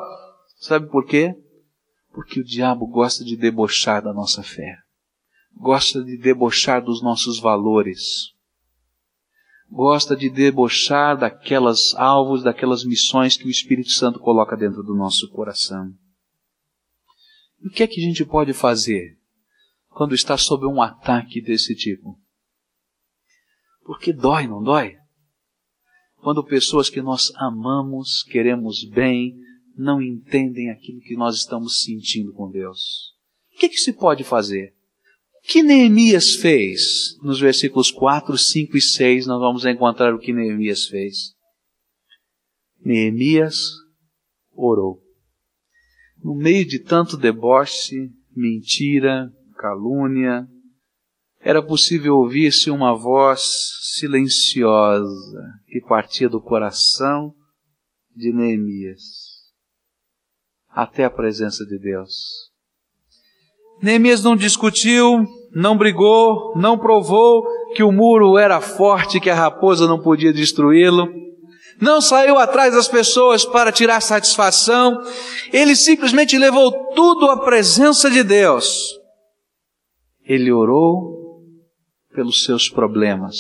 Sabe 0.60 0.90
por 0.90 1.06
quê? 1.06 1.34
Porque 2.14 2.42
o 2.42 2.44
diabo 2.44 2.86
gosta 2.88 3.24
de 3.24 3.38
debochar 3.38 4.04
da 4.04 4.14
nossa 4.14 4.44
fé. 4.44 4.76
Gosta 5.56 6.04
de 6.04 6.18
debochar 6.18 6.84
dos 6.84 7.02
nossos 7.02 7.40
valores 7.40 8.37
gosta 9.70 10.16
de 10.16 10.30
debochar 10.30 11.18
daquelas 11.18 11.94
alvos, 11.96 12.44
daquelas 12.44 12.84
missões 12.84 13.38
que 13.38 13.46
o 13.46 13.50
Espírito 13.50 13.92
Santo 13.92 14.20
coloca 14.20 14.56
dentro 14.56 14.82
do 14.84 14.96
nosso 14.96 15.30
coração. 15.30 15.94
E 17.62 17.68
o 17.68 17.72
que 17.72 17.84
é 17.84 17.88
que 17.88 18.00
a 18.00 18.04
gente 18.04 18.26
pode 18.26 18.54
fazer 18.54 19.18
quando 19.90 20.14
está 20.14 20.38
sob 20.38 20.66
um 20.66 20.82
ataque 20.82 21.42
desse 21.42 21.76
tipo? 21.76 22.20
Porque 23.84 24.14
dói, 24.14 24.48
não 24.48 24.62
dói? 24.62 24.96
Quando 26.18 26.44
pessoas 26.44 26.90
que 26.90 27.02
nós 27.02 27.32
amamos, 27.36 28.24
queremos 28.24 28.84
bem, 28.84 29.36
não 29.76 30.02
entendem 30.02 30.70
aquilo 30.70 31.00
que 31.02 31.16
nós 31.16 31.38
estamos 31.38 31.84
sentindo 31.84 32.34
com 32.34 32.50
Deus. 32.50 33.16
O 33.54 33.60
que, 33.60 33.66
é 33.66 33.70
que 33.70 33.78
se 33.78 33.94
pode 33.94 34.24
fazer? 34.24 34.77
Que 35.48 35.64
Neemias 35.64 36.36
fez? 36.36 37.18
Nos 37.22 37.40
versículos 37.40 37.90
4, 37.90 38.38
5 38.38 38.76
e 38.78 38.82
6 38.82 39.28
nós 39.28 39.40
vamos 39.40 39.66
encontrar 39.66 40.14
o 40.14 40.20
que 40.20 40.34
Neemias 40.34 40.88
fez. 40.88 41.34
Neemias 42.80 43.56
orou. 44.54 45.02
No 46.22 46.36
meio 46.36 46.66
de 46.66 46.80
tanto 46.80 47.16
deboche, 47.16 48.12
mentira, 48.36 49.32
calúnia, 49.58 50.48
era 51.40 51.64
possível 51.64 52.18
ouvir-se 52.18 52.70
uma 52.70 52.94
voz 52.94 53.42
silenciosa 53.98 55.62
que 55.68 55.80
partia 55.80 56.28
do 56.28 56.42
coração 56.42 57.34
de 58.14 58.34
Neemias 58.34 59.38
até 60.68 61.06
a 61.06 61.10
presença 61.10 61.66
de 61.66 61.80
Deus. 61.80 62.52
Neemias 63.82 64.24
não 64.24 64.36
discutiu, 64.36 65.26
não 65.52 65.78
brigou, 65.78 66.54
não 66.56 66.78
provou 66.78 67.46
que 67.76 67.84
o 67.84 67.92
muro 67.92 68.38
era 68.38 68.60
forte, 68.60 69.20
que 69.20 69.30
a 69.30 69.36
raposa 69.36 69.88
não 69.88 70.00
podia 70.00 70.34
destruí-lo. 70.34 71.08
Não 71.80 72.02
saiu 72.02 72.40
atrás 72.40 72.74
das 72.74 72.88
pessoas 72.88 73.46
para 73.46 73.72
tirar 73.72 74.02
satisfação. 74.02 75.00
Ele 75.54 75.76
simplesmente 75.76 76.38
levou 76.38 76.72
tudo 76.96 77.30
à 77.30 77.40
presença 77.40 78.10
de 78.10 78.24
Deus. 78.24 78.98
Ele 80.24 80.52
orou 80.52 81.42
pelos 82.14 82.44
seus 82.44 82.68
problemas, 82.68 83.36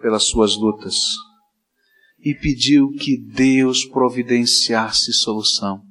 pelas 0.00 0.24
suas 0.24 0.56
lutas, 0.56 0.96
e 2.18 2.34
pediu 2.34 2.90
que 2.92 3.18
Deus 3.18 3.84
providenciasse 3.84 5.12
solução. 5.12 5.82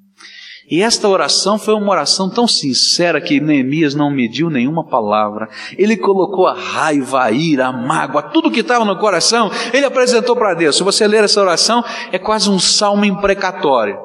E 0.70 0.82
esta 0.82 1.08
oração 1.10 1.60
foi 1.60 1.74
uma 1.74 1.91
oração 1.91 2.29
tão 2.29 2.48
sincera 2.48 3.20
que 3.20 3.39
Neemias 3.39 3.93
não 3.93 4.10
mediu 4.10 4.50
nenhuma 4.50 4.86
palavra. 4.86 5.50
Ele 5.77 5.98
colocou 5.98 6.48
a 6.48 6.53
raiva, 6.53 7.24
a 7.24 7.32
ira, 7.32 7.67
a 7.67 7.72
mágoa, 7.72 8.24
tudo 8.24 8.50
que 8.50 8.62
estava 8.62 8.86
no 8.86 8.98
coração, 8.98 9.51
ele 9.74 9.86
apresentou 9.86 10.36
para 10.36 10.53
Deus. 10.53 10.77
Se 10.77 10.84
você 10.84 11.05
ler 11.05 11.24
essa 11.24 11.41
oração, 11.41 11.84
é 12.12 12.17
quase 12.17 12.50
um 12.50 12.60
salmo 12.60 13.03
imprecatório. 13.03 13.96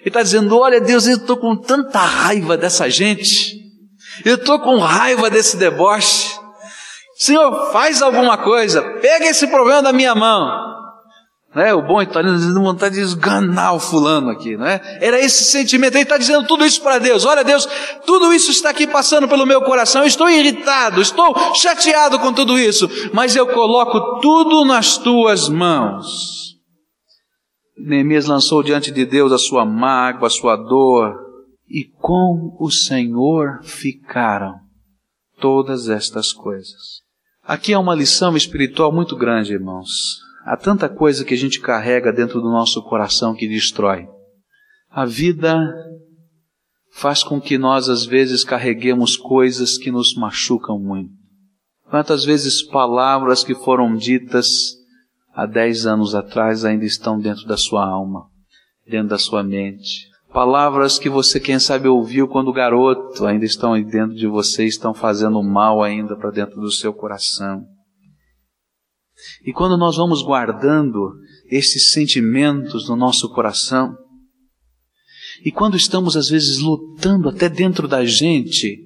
Ele 0.00 0.08
está 0.08 0.22
dizendo: 0.22 0.56
Olha, 0.56 0.80
Deus, 0.80 1.06
eu 1.06 1.16
estou 1.16 1.36
com 1.36 1.56
tanta 1.56 1.98
raiva 1.98 2.56
dessa 2.56 2.88
gente, 2.88 3.56
eu 4.24 4.36
estou 4.36 4.60
com 4.60 4.78
raiva 4.78 5.28
desse 5.28 5.56
deboche. 5.56 6.38
Senhor, 7.16 7.72
faz 7.72 8.02
alguma 8.02 8.38
coisa, 8.38 8.82
pega 9.00 9.26
esse 9.26 9.46
problema 9.46 9.82
da 9.82 9.92
minha 9.92 10.14
mão. 10.14 10.65
Né? 11.56 11.72
O 11.72 11.80
bom 11.80 12.02
italiano 12.02 12.36
dizendo 12.36 12.60
vontade 12.60 12.96
de 12.96 13.00
esganar 13.00 13.74
o 13.74 13.80
fulano 13.80 14.28
aqui, 14.28 14.58
não 14.58 14.66
é? 14.66 14.78
Era 15.00 15.18
esse 15.18 15.42
sentimento. 15.42 15.94
Ele 15.94 16.02
está 16.02 16.18
dizendo 16.18 16.46
tudo 16.46 16.66
isso 16.66 16.82
para 16.82 16.98
Deus. 16.98 17.24
Olha, 17.24 17.42
Deus, 17.42 17.66
tudo 18.04 18.30
isso 18.34 18.50
está 18.50 18.68
aqui 18.68 18.86
passando 18.86 19.26
pelo 19.26 19.46
meu 19.46 19.62
coração. 19.62 20.02
Eu 20.02 20.06
estou 20.06 20.28
irritado, 20.28 21.00
estou 21.00 21.34
chateado 21.54 22.18
com 22.18 22.30
tudo 22.30 22.58
isso, 22.58 22.86
mas 23.14 23.34
eu 23.34 23.46
coloco 23.46 24.20
tudo 24.20 24.66
nas 24.66 24.98
tuas 24.98 25.48
mãos. 25.48 26.58
Neemias 27.78 28.26
lançou 28.26 28.62
diante 28.62 28.90
de 28.90 29.06
Deus 29.06 29.32
a 29.32 29.38
sua 29.38 29.64
mágoa, 29.64 30.26
a 30.26 30.30
sua 30.30 30.56
dor, 30.56 31.14
e 31.66 31.84
com 32.02 32.54
o 32.60 32.70
Senhor 32.70 33.62
ficaram 33.62 34.56
todas 35.40 35.88
estas 35.88 36.34
coisas. 36.34 37.00
Aqui 37.42 37.72
é 37.72 37.78
uma 37.78 37.94
lição 37.94 38.36
espiritual 38.36 38.92
muito 38.92 39.16
grande, 39.16 39.54
irmãos. 39.54 40.25
Há 40.46 40.56
tanta 40.56 40.88
coisa 40.88 41.24
que 41.24 41.34
a 41.34 41.36
gente 41.36 41.60
carrega 41.60 42.12
dentro 42.12 42.40
do 42.40 42.48
nosso 42.48 42.80
coração 42.84 43.34
que 43.34 43.48
destrói. 43.48 44.06
A 44.88 45.04
vida 45.04 45.58
faz 46.92 47.24
com 47.24 47.40
que 47.40 47.58
nós, 47.58 47.88
às 47.88 48.06
vezes, 48.06 48.44
carreguemos 48.44 49.16
coisas 49.16 49.76
que 49.76 49.90
nos 49.90 50.14
machucam 50.14 50.78
muito. 50.78 51.10
Quantas 51.90 52.24
vezes 52.24 52.62
palavras 52.62 53.42
que 53.42 53.56
foram 53.56 53.96
ditas 53.96 54.76
há 55.34 55.46
dez 55.46 55.84
anos 55.84 56.14
atrás 56.14 56.64
ainda 56.64 56.84
estão 56.84 57.18
dentro 57.18 57.44
da 57.44 57.56
sua 57.56 57.84
alma, 57.84 58.28
dentro 58.88 59.08
da 59.08 59.18
sua 59.18 59.42
mente. 59.42 60.08
Palavras 60.32 60.96
que 60.96 61.08
você, 61.08 61.40
quem 61.40 61.58
sabe, 61.58 61.88
ouviu 61.88 62.28
quando 62.28 62.52
garoto, 62.52 63.26
ainda 63.26 63.44
estão 63.44 63.72
aí 63.72 63.84
dentro 63.84 64.14
de 64.14 64.28
você, 64.28 64.64
estão 64.64 64.94
fazendo 64.94 65.42
mal 65.42 65.82
ainda 65.82 66.14
para 66.14 66.30
dentro 66.30 66.60
do 66.60 66.70
seu 66.70 66.94
coração. 66.94 67.66
E 69.46 69.52
quando 69.52 69.78
nós 69.78 69.96
vamos 69.96 70.22
guardando 70.22 71.20
esses 71.48 71.92
sentimentos 71.92 72.88
no 72.88 72.96
nosso 72.96 73.32
coração, 73.32 73.96
e 75.44 75.52
quando 75.52 75.76
estamos 75.76 76.16
às 76.16 76.28
vezes 76.28 76.58
lutando 76.58 77.28
até 77.28 77.48
dentro 77.48 77.86
da 77.86 78.04
gente 78.04 78.76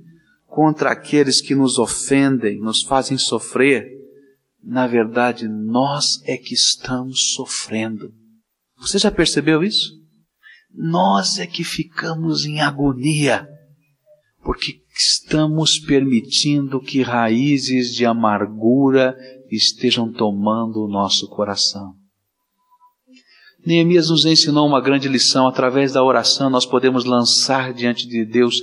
contra 0.47 0.90
aqueles 0.90 1.40
que 1.40 1.55
nos 1.55 1.79
ofendem, 1.79 2.61
nos 2.61 2.83
fazem 2.83 3.17
sofrer, 3.17 3.88
na 4.62 4.87
verdade 4.87 5.49
nós 5.49 6.21
é 6.26 6.37
que 6.37 6.52
estamos 6.52 7.33
sofrendo. 7.33 8.12
Você 8.79 8.99
já 8.99 9.11
percebeu 9.11 9.64
isso? 9.64 9.99
Nós 10.75 11.38
é 11.38 11.47
que 11.47 11.64
ficamos 11.64 12.45
em 12.45 12.61
agonia, 12.61 13.49
porque 14.43 14.83
estamos 14.95 15.79
permitindo 15.79 16.81
que 16.81 17.00
raízes 17.00 17.95
de 17.95 18.05
amargura 18.05 19.17
estejam 19.50 20.11
tomando 20.12 20.85
o 20.85 20.88
nosso 20.88 21.28
coração. 21.28 21.95
Neemias 23.64 24.09
nos 24.09 24.25
ensinou 24.25 24.66
uma 24.66 24.80
grande 24.80 25.09
lição. 25.09 25.47
Através 25.47 25.92
da 25.92 26.02
oração, 26.02 26.49
nós 26.49 26.64
podemos 26.64 27.04
lançar 27.04 27.75
diante 27.75 28.07
de 28.09 28.25
Deus 28.25 28.62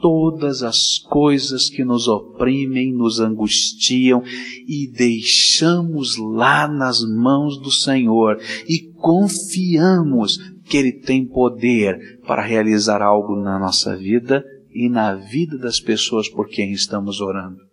todas 0.00 0.64
as 0.64 0.98
coisas 0.98 1.70
que 1.70 1.84
nos 1.84 2.08
oprimem, 2.08 2.92
nos 2.92 3.20
angustiam 3.20 4.20
e 4.66 4.90
deixamos 4.92 6.16
lá 6.18 6.66
nas 6.66 7.00
mãos 7.02 7.56
do 7.58 7.70
Senhor 7.70 8.36
e 8.68 8.92
confiamos 8.94 10.38
que 10.64 10.76
Ele 10.76 10.92
tem 10.92 11.24
poder 11.24 12.20
para 12.26 12.42
realizar 12.42 13.00
algo 13.00 13.36
na 13.36 13.60
nossa 13.60 13.96
vida 13.96 14.44
e 14.74 14.88
na 14.88 15.14
vida 15.14 15.56
das 15.56 15.78
pessoas 15.78 16.28
por 16.28 16.48
quem 16.48 16.72
estamos 16.72 17.20
orando. 17.20 17.71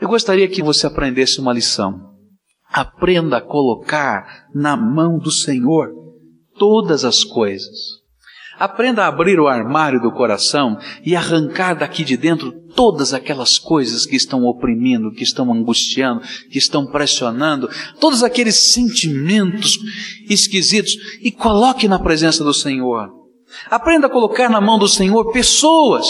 Eu 0.00 0.08
gostaria 0.08 0.48
que 0.48 0.62
você 0.62 0.86
aprendesse 0.86 1.40
uma 1.40 1.52
lição. 1.52 2.10
Aprenda 2.72 3.36
a 3.36 3.40
colocar 3.40 4.46
na 4.54 4.76
mão 4.76 5.18
do 5.18 5.30
Senhor 5.30 5.90
todas 6.58 7.04
as 7.04 7.22
coisas. 7.22 8.00
Aprenda 8.58 9.04
a 9.04 9.08
abrir 9.08 9.40
o 9.40 9.48
armário 9.48 10.00
do 10.00 10.12
coração 10.12 10.78
e 11.04 11.16
arrancar 11.16 11.74
daqui 11.74 12.04
de 12.04 12.16
dentro 12.16 12.52
todas 12.74 13.12
aquelas 13.12 13.58
coisas 13.58 14.06
que 14.06 14.16
estão 14.16 14.44
oprimindo, 14.44 15.12
que 15.12 15.22
estão 15.22 15.52
angustiando, 15.52 16.22
que 16.50 16.58
estão 16.58 16.86
pressionando, 16.86 17.68
todos 17.98 18.22
aqueles 18.22 18.72
sentimentos 18.72 19.78
esquisitos 20.28 20.94
e 21.22 21.30
coloque 21.30 21.88
na 21.88 21.98
presença 21.98 22.44
do 22.44 22.54
Senhor. 22.54 23.10
Aprenda 23.70 24.06
a 24.06 24.10
colocar 24.10 24.48
na 24.48 24.60
mão 24.60 24.78
do 24.78 24.88
Senhor 24.88 25.32
pessoas 25.32 26.06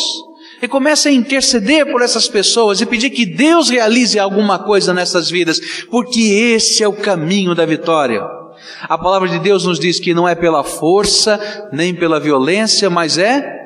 e 0.63 0.69
comece 0.69 1.09
a 1.09 1.13
interceder 1.13 1.91
por 1.91 2.03
essas 2.03 2.29
pessoas 2.29 2.81
e 2.81 2.87
pedir 2.87 3.11
que 3.11 3.27
Deus 3.27 3.69
realize 3.69 4.19
alguma 4.19 4.59
coisa 4.59 4.93
nessas 4.93 5.31
vidas, 5.31 5.85
porque 5.91 6.21
esse 6.21 6.83
é 6.83 6.89
o 6.89 6.93
caminho 6.93 7.55
da 7.55 7.65
vitória. 7.65 8.23
A 8.83 8.99
palavra 8.99 9.29
de 9.29 9.39
Deus 9.39 9.65
nos 9.65 9.79
diz 9.79 9.99
que 9.99 10.13
não 10.13 10.29
é 10.29 10.35
pela 10.35 10.63
força, 10.63 11.69
nem 11.73 11.95
pela 11.95 12.21
violência, 12.21 12.91
mas 12.91 13.17
é 13.17 13.59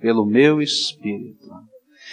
pelo 0.00 0.26
meu 0.26 0.60
espírito. 0.60 1.40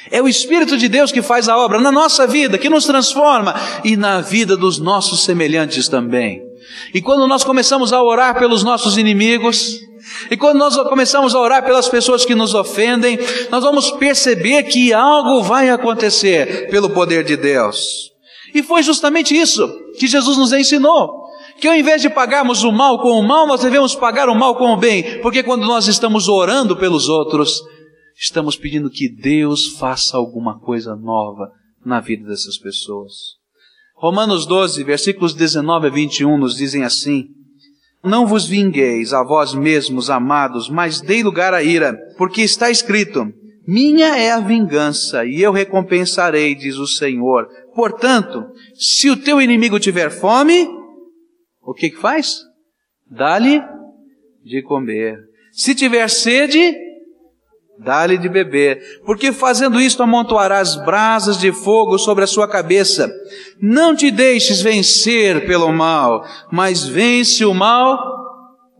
É 0.10 0.22
o 0.22 0.28
Espírito 0.28 0.78
de 0.78 0.88
Deus 0.88 1.12
que 1.12 1.22
faz 1.22 1.50
a 1.50 1.58
obra 1.58 1.80
na 1.80 1.92
nossa 1.92 2.26
vida, 2.26 2.58
que 2.58 2.70
nos 2.70 2.86
transforma 2.86 3.54
e 3.84 3.98
na 3.98 4.22
vida 4.22 4.56
dos 4.56 4.80
nossos 4.80 5.24
semelhantes 5.24 5.90
também. 5.90 6.42
E 6.94 7.02
quando 7.02 7.28
nós 7.28 7.44
começamos 7.44 7.92
a 7.92 8.02
orar 8.02 8.38
pelos 8.38 8.64
nossos 8.64 8.98
inimigos, 8.98 9.80
e 10.30 10.38
quando 10.38 10.58
nós 10.58 10.76
começamos 10.90 11.36
a 11.36 11.40
orar 11.40 11.64
pelas 11.66 11.88
pessoas 11.88 12.26
que 12.26 12.36
nos 12.36 12.54
ofendem, 12.54 13.18
nós 13.50 13.64
vamos 13.64 13.92
perceber 13.92 14.64
que 14.64 14.94
algo 14.94 15.42
vai 15.42 15.70
acontecer 15.70 16.70
pelo 16.70 16.90
poder 16.90 17.24
de 17.24 17.36
Deus. 17.36 18.12
E 18.54 18.64
foi 18.64 18.84
justamente 18.84 19.36
isso 19.36 19.68
que 20.00 20.08
Jesus 20.08 20.38
nos 20.38 20.54
ensinou. 20.54 21.28
Que 21.60 21.68
ao 21.68 21.76
invés 21.76 22.02
de 22.02 22.10
pagarmos 22.10 22.64
o 22.64 22.72
mal 22.72 23.02
com 23.02 23.20
o 23.20 23.28
mal, 23.28 23.48
nós 23.48 23.62
devemos 23.62 23.96
pagar 23.96 24.30
o 24.30 24.36
mal 24.36 24.56
com 24.56 24.74
o 24.74 24.78
bem. 24.78 25.20
Porque 25.22 25.42
quando 25.42 25.66
nós 25.66 25.88
estamos 25.88 26.28
orando 26.28 26.78
pelos 26.78 27.10
outros, 27.10 27.62
estamos 28.16 28.56
pedindo 28.56 28.90
que 28.90 29.10
Deus 29.10 29.68
faça 29.78 30.18
alguma 30.18 30.60
coisa 30.60 30.96
nova 30.96 31.52
na 31.84 32.00
vida 32.00 32.28
dessas 32.28 32.58
pessoas. 32.58 33.14
Romanos 33.96 34.46
12, 34.46 34.84
versículos 34.84 35.34
19 35.34 35.88
a 35.88 35.90
21 35.90 36.38
nos 36.38 36.56
dizem 36.56 36.84
assim: 36.84 37.26
não 38.04 38.26
vos 38.26 38.48
vingueis 38.48 39.14
a 39.14 39.24
vós 39.24 39.54
mesmos, 39.54 40.10
amados, 40.10 40.70
mas 40.70 41.02
dei 41.02 41.24
lugar 41.24 41.54
à 41.54 41.64
ira, 41.64 41.98
porque 42.18 42.42
está 42.42 42.70
escrito: 42.70 43.32
Minha 43.68 44.18
é 44.18 44.32
a 44.32 44.40
vingança, 44.40 45.26
e 45.26 45.42
eu 45.42 45.52
recompensarei, 45.52 46.56
diz 46.56 46.78
o 46.78 46.88
Senhor. 46.88 47.48
Portanto, 47.76 48.46
se 48.76 49.10
o 49.10 49.18
teu 49.18 49.42
inimigo 49.42 49.80
tiver 49.80 50.10
fome, 50.10 50.68
o 51.62 51.74
que 51.74 51.90
que 51.90 51.98
faz? 51.98 52.40
Dá-lhe 53.10 53.62
de 54.44 54.62
comer. 54.62 55.18
Se 55.52 55.76
tiver 55.76 56.10
sede, 56.10 56.87
dá-lhe 57.80 58.18
de 58.18 58.28
beber, 58.28 59.02
porque 59.06 59.32
fazendo 59.32 59.80
isto 59.80 60.04
amontoarás 60.04 60.76
brasas 60.86 61.38
de 61.38 61.52
fogo 61.52 61.98
sobre 61.98 62.24
a 62.24 62.28
sua 62.28 62.48
cabeça. 62.48 63.12
Não 63.62 63.96
te 63.96 64.12
deixes 64.12 64.62
vencer 64.62 65.46
pelo 65.46 65.72
mal, 65.72 66.24
mas 66.52 66.88
vence 66.88 67.46
o 67.46 67.54
mal 67.54 67.98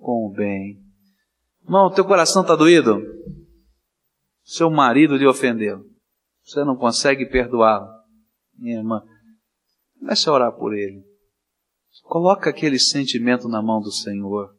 com 0.02 0.28
o 0.28 0.34
bem. 0.36 0.78
Irmão, 1.64 1.92
teu 1.92 2.06
coração 2.06 2.42
está 2.42 2.56
doído? 2.56 3.02
Seu 4.44 4.70
marido 4.70 5.18
lhe 5.18 5.28
ofendeu. 5.28 5.82
Você 6.44 6.64
não 6.64 6.78
consegue 6.78 7.26
perdoá-lo. 7.26 7.88
Minha 8.58 8.78
irmã, 8.78 9.02
comece 10.00 10.30
a 10.30 10.32
orar 10.32 10.52
por 10.54 10.74
ele. 10.74 11.04
Coloca 12.04 12.50
aquele 12.50 12.80
sentimento 12.80 13.50
na 13.50 13.62
mão 13.62 13.82
do 13.82 13.92
Senhor. 13.92 14.57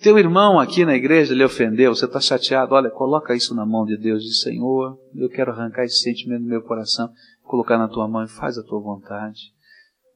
Teu 0.00 0.18
irmão 0.18 0.58
aqui 0.58 0.84
na 0.86 0.94
igreja 0.94 1.34
lhe 1.34 1.44
ofendeu, 1.44 1.94
você 1.94 2.06
está 2.06 2.18
chateado, 2.20 2.74
olha, 2.74 2.88
coloca 2.88 3.34
isso 3.34 3.54
na 3.54 3.66
mão 3.66 3.84
de 3.84 3.98
Deus, 3.98 4.22
diz, 4.22 4.40
Senhor, 4.40 4.98
eu 5.14 5.28
quero 5.28 5.50
arrancar 5.50 5.84
esse 5.84 6.00
sentimento 6.00 6.42
do 6.42 6.48
meu 6.48 6.62
coração, 6.62 7.10
colocar 7.42 7.76
na 7.76 7.86
tua 7.86 8.08
mão 8.08 8.24
e 8.24 8.28
faz 8.28 8.56
a 8.56 8.62
tua 8.62 8.80
vontade. 8.80 9.52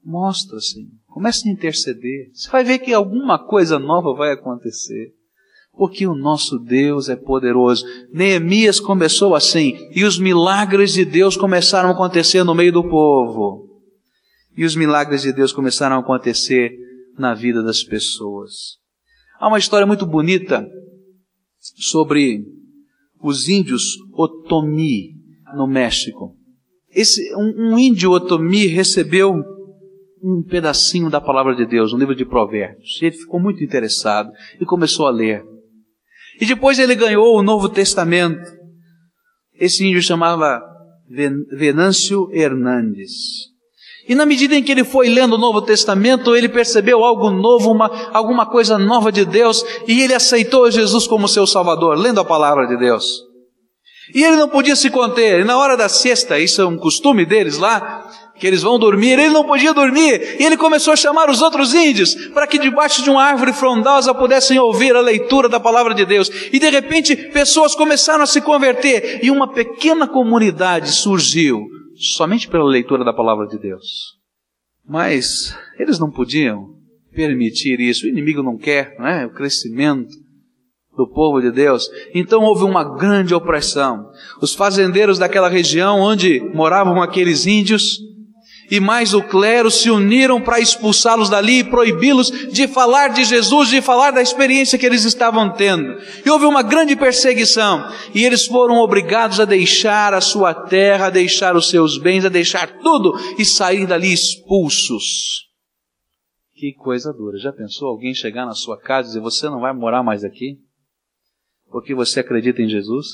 Mostra, 0.02 0.58
Senhor. 0.58 0.88
Comece 1.06 1.48
a 1.48 1.52
interceder. 1.52 2.30
Você 2.32 2.50
vai 2.50 2.64
ver 2.64 2.78
que 2.78 2.94
alguma 2.94 3.38
coisa 3.38 3.78
nova 3.78 4.14
vai 4.14 4.32
acontecer. 4.32 5.12
Porque 5.76 6.06
o 6.06 6.14
nosso 6.14 6.58
Deus 6.58 7.08
é 7.08 7.16
poderoso. 7.16 7.84
Neemias 8.12 8.80
começou 8.80 9.34
assim, 9.34 9.76
e 9.94 10.04
os 10.04 10.18
milagres 10.18 10.92
de 10.92 11.04
Deus 11.04 11.36
começaram 11.36 11.90
a 11.90 11.92
acontecer 11.92 12.42
no 12.42 12.54
meio 12.54 12.72
do 12.72 12.88
povo. 12.88 13.68
E 14.56 14.64
os 14.64 14.76
milagres 14.76 15.22
de 15.22 15.32
Deus 15.32 15.52
começaram 15.52 15.96
a 15.96 16.00
acontecer 16.00 16.72
na 17.18 17.34
vida 17.34 17.62
das 17.62 17.82
pessoas. 17.82 18.83
Há 19.44 19.48
uma 19.48 19.58
história 19.58 19.86
muito 19.86 20.06
bonita 20.06 20.66
sobre 21.60 22.46
os 23.22 23.46
índios 23.46 23.98
Otomi 24.14 25.10
no 25.54 25.66
México. 25.66 26.34
Esse, 26.90 27.30
um, 27.36 27.74
um 27.74 27.78
índio 27.78 28.10
Otomi 28.10 28.64
recebeu 28.64 29.34
um 30.22 30.42
pedacinho 30.42 31.10
da 31.10 31.20
palavra 31.20 31.54
de 31.54 31.66
Deus, 31.66 31.92
um 31.92 31.98
livro 31.98 32.14
de 32.14 32.24
Provérbios. 32.24 32.98
Ele 33.02 33.12
ficou 33.12 33.38
muito 33.38 33.62
interessado 33.62 34.32
e 34.58 34.64
começou 34.64 35.06
a 35.06 35.10
ler. 35.10 35.44
E 36.40 36.46
depois 36.46 36.78
ele 36.78 36.94
ganhou 36.94 37.36
o 37.36 37.42
Novo 37.42 37.68
Testamento. 37.68 38.50
Esse 39.52 39.86
índio 39.86 40.00
chamava 40.00 40.58
Venâncio 41.50 42.30
Hernandes. 42.32 43.52
E 44.08 44.14
na 44.14 44.26
medida 44.26 44.54
em 44.54 44.62
que 44.62 44.70
ele 44.70 44.84
foi 44.84 45.08
lendo 45.08 45.34
o 45.34 45.38
Novo 45.38 45.62
Testamento, 45.62 46.36
ele 46.36 46.48
percebeu 46.48 47.02
algo 47.02 47.30
novo, 47.30 47.70
uma, 47.70 47.90
alguma 48.12 48.44
coisa 48.44 48.76
nova 48.76 49.10
de 49.10 49.24
Deus, 49.24 49.64
e 49.88 50.02
ele 50.02 50.12
aceitou 50.12 50.70
Jesus 50.70 51.06
como 51.06 51.28
seu 51.28 51.46
Salvador, 51.46 51.96
lendo 51.96 52.20
a 52.20 52.24
palavra 52.24 52.66
de 52.66 52.76
Deus. 52.76 53.22
E 54.14 54.22
ele 54.22 54.36
não 54.36 54.48
podia 54.48 54.76
se 54.76 54.90
conter, 54.90 55.40
e 55.40 55.44
na 55.44 55.56
hora 55.56 55.76
da 55.76 55.88
siesta, 55.88 56.38
isso 56.38 56.60
é 56.60 56.66
um 56.66 56.76
costume 56.76 57.24
deles 57.24 57.56
lá, 57.56 58.06
que 58.38 58.46
eles 58.46 58.60
vão 58.60 58.78
dormir, 58.78 59.12
ele 59.12 59.30
não 59.30 59.44
podia 59.44 59.72
dormir, 59.72 60.36
e 60.38 60.44
ele 60.44 60.58
começou 60.58 60.92
a 60.92 60.96
chamar 60.96 61.30
os 61.30 61.40
outros 61.40 61.72
índios, 61.72 62.14
para 62.34 62.46
que 62.46 62.58
debaixo 62.58 63.02
de 63.02 63.08
uma 63.08 63.24
árvore 63.24 63.54
frondosa 63.54 64.12
pudessem 64.12 64.58
ouvir 64.58 64.94
a 64.94 65.00
leitura 65.00 65.48
da 65.48 65.58
palavra 65.58 65.94
de 65.94 66.04
Deus. 66.04 66.30
E 66.52 66.58
de 66.58 66.68
repente, 66.68 67.16
pessoas 67.16 67.74
começaram 67.74 68.24
a 68.24 68.26
se 68.26 68.42
converter, 68.42 69.20
e 69.22 69.30
uma 69.30 69.50
pequena 69.50 70.06
comunidade 70.06 70.92
surgiu, 70.92 71.73
somente 71.96 72.48
pela 72.48 72.64
leitura 72.64 73.04
da 73.04 73.12
palavra 73.12 73.46
de 73.46 73.58
Deus. 73.58 74.18
Mas 74.86 75.56
eles 75.78 75.98
não 75.98 76.10
podiam 76.10 76.74
permitir 77.12 77.80
isso. 77.80 78.06
O 78.06 78.08
inimigo 78.08 78.42
não 78.42 78.56
quer, 78.56 78.96
não 78.98 79.06
é? 79.06 79.26
O 79.26 79.32
crescimento 79.32 80.14
do 80.96 81.08
povo 81.08 81.40
de 81.40 81.50
Deus. 81.50 81.88
Então 82.14 82.42
houve 82.42 82.64
uma 82.64 82.96
grande 82.96 83.34
opressão. 83.34 84.10
Os 84.40 84.54
fazendeiros 84.54 85.18
daquela 85.18 85.48
região 85.48 86.00
onde 86.00 86.40
moravam 86.54 87.02
aqueles 87.02 87.46
índios 87.46 87.98
e 88.70 88.80
mais 88.80 89.14
o 89.14 89.22
clero 89.22 89.70
se 89.70 89.90
uniram 89.90 90.40
para 90.40 90.60
expulsá-los 90.60 91.28
dali 91.28 91.60
e 91.60 91.64
proibi-los 91.64 92.30
de 92.52 92.66
falar 92.66 93.08
de 93.08 93.24
Jesus, 93.24 93.68
de 93.68 93.80
falar 93.80 94.10
da 94.10 94.22
experiência 94.22 94.78
que 94.78 94.86
eles 94.86 95.04
estavam 95.04 95.50
tendo. 95.50 95.98
E 96.24 96.30
houve 96.30 96.46
uma 96.46 96.62
grande 96.62 96.96
perseguição, 96.96 97.86
e 98.14 98.24
eles 98.24 98.46
foram 98.46 98.76
obrigados 98.76 99.40
a 99.40 99.44
deixar 99.44 100.14
a 100.14 100.20
sua 100.20 100.54
terra, 100.54 101.06
a 101.06 101.10
deixar 101.10 101.56
os 101.56 101.68
seus 101.68 101.98
bens, 101.98 102.24
a 102.24 102.28
deixar 102.28 102.78
tudo 102.78 103.12
e 103.38 103.44
sair 103.44 103.86
dali 103.86 104.12
expulsos. 104.12 105.44
Que 106.54 106.72
coisa 106.72 107.12
dura. 107.12 107.36
Já 107.38 107.52
pensou 107.52 107.88
alguém 107.88 108.14
chegar 108.14 108.46
na 108.46 108.54
sua 108.54 108.78
casa 108.78 109.08
e 109.08 109.10
dizer: 109.10 109.20
Você 109.20 109.48
não 109.48 109.60
vai 109.60 109.72
morar 109.74 110.02
mais 110.02 110.24
aqui? 110.24 110.56
Porque 111.70 111.94
você 111.94 112.20
acredita 112.20 112.62
em 112.62 112.68
Jesus? 112.68 113.08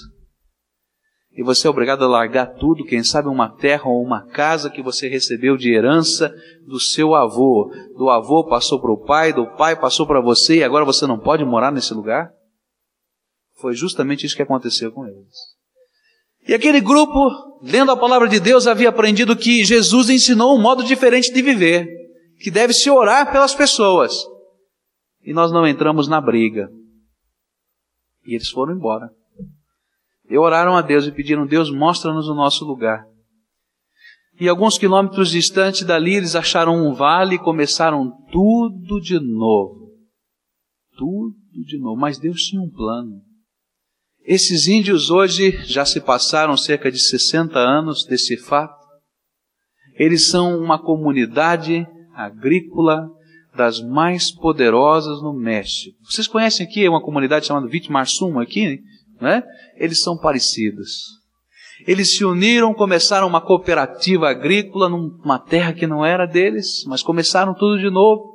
E 1.32 1.42
você 1.42 1.66
é 1.66 1.70
obrigado 1.70 2.04
a 2.04 2.08
largar 2.08 2.54
tudo, 2.54 2.84
quem 2.84 3.04
sabe 3.04 3.28
uma 3.28 3.48
terra 3.48 3.88
ou 3.88 4.02
uma 4.02 4.26
casa 4.26 4.68
que 4.68 4.82
você 4.82 5.08
recebeu 5.08 5.56
de 5.56 5.72
herança 5.72 6.34
do 6.66 6.80
seu 6.80 7.14
avô. 7.14 7.70
Do 7.96 8.10
avô 8.10 8.46
passou 8.48 8.80
para 8.80 8.92
o 8.92 9.04
pai, 9.04 9.32
do 9.32 9.46
pai 9.56 9.78
passou 9.78 10.06
para 10.06 10.20
você 10.20 10.58
e 10.58 10.64
agora 10.64 10.84
você 10.84 11.06
não 11.06 11.18
pode 11.18 11.44
morar 11.44 11.70
nesse 11.70 11.94
lugar? 11.94 12.32
Foi 13.60 13.74
justamente 13.74 14.26
isso 14.26 14.34
que 14.34 14.42
aconteceu 14.42 14.90
com 14.90 15.06
eles. 15.06 15.60
E 16.48 16.54
aquele 16.54 16.80
grupo, 16.80 17.30
lendo 17.62 17.92
a 17.92 17.96
palavra 17.96 18.26
de 18.26 18.40
Deus, 18.40 18.66
havia 18.66 18.88
aprendido 18.88 19.36
que 19.36 19.64
Jesus 19.64 20.10
ensinou 20.10 20.56
um 20.56 20.60
modo 20.60 20.82
diferente 20.82 21.32
de 21.32 21.42
viver, 21.42 21.86
que 22.40 22.50
deve 22.50 22.72
se 22.72 22.90
orar 22.90 23.30
pelas 23.30 23.54
pessoas. 23.54 24.14
E 25.22 25.32
nós 25.32 25.52
não 25.52 25.66
entramos 25.66 26.08
na 26.08 26.20
briga. 26.20 26.68
E 28.26 28.34
eles 28.34 28.50
foram 28.50 28.74
embora. 28.74 29.10
E 30.30 30.38
oraram 30.38 30.76
a 30.76 30.80
Deus 30.80 31.06
e 31.06 31.12
pediram: 31.12 31.44
Deus, 31.44 31.70
mostra-nos 31.70 32.28
o 32.28 32.34
nosso 32.34 32.64
lugar. 32.64 33.04
E 34.40 34.48
alguns 34.48 34.78
quilômetros 34.78 35.30
distante 35.30 35.84
dali, 35.84 36.14
eles 36.14 36.34
acharam 36.34 36.74
um 36.74 36.94
vale 36.94 37.34
e 37.34 37.38
começaram 37.38 38.10
tudo 38.30 39.00
de 39.00 39.18
novo. 39.18 39.90
Tudo 40.96 41.34
de 41.66 41.78
novo. 41.78 42.00
Mas 42.00 42.18
Deus 42.18 42.42
tinha 42.44 42.62
um 42.62 42.70
plano. 42.70 43.20
Esses 44.24 44.68
índios 44.68 45.10
hoje 45.10 45.50
já 45.64 45.84
se 45.84 46.00
passaram 46.00 46.56
cerca 46.56 46.90
de 46.90 46.98
60 46.98 47.58
anos 47.58 48.06
desse 48.06 48.36
fato. 48.36 48.78
Eles 49.96 50.30
são 50.30 50.58
uma 50.58 50.78
comunidade 50.78 51.86
agrícola 52.14 53.10
das 53.54 53.80
mais 53.80 54.30
poderosas 54.30 55.20
no 55.20 55.34
México. 55.34 55.98
Vocês 56.04 56.28
conhecem 56.28 56.64
aqui 56.64 56.88
uma 56.88 57.02
comunidade 57.02 57.46
chamada 57.46 57.66
Vitmarsum 57.66 58.38
aqui? 58.38 58.80
Né? 59.20 59.42
eles 59.76 60.02
são 60.02 60.16
parecidos. 60.16 61.18
Eles 61.86 62.14
se 62.14 62.24
uniram, 62.24 62.74
começaram 62.74 63.26
uma 63.26 63.40
cooperativa 63.40 64.28
agrícola 64.28 64.88
numa 64.88 65.38
terra 65.38 65.72
que 65.72 65.86
não 65.86 66.04
era 66.04 66.26
deles, 66.26 66.84
mas 66.86 67.02
começaram 67.02 67.54
tudo 67.54 67.78
de 67.78 67.90
novo. 67.90 68.30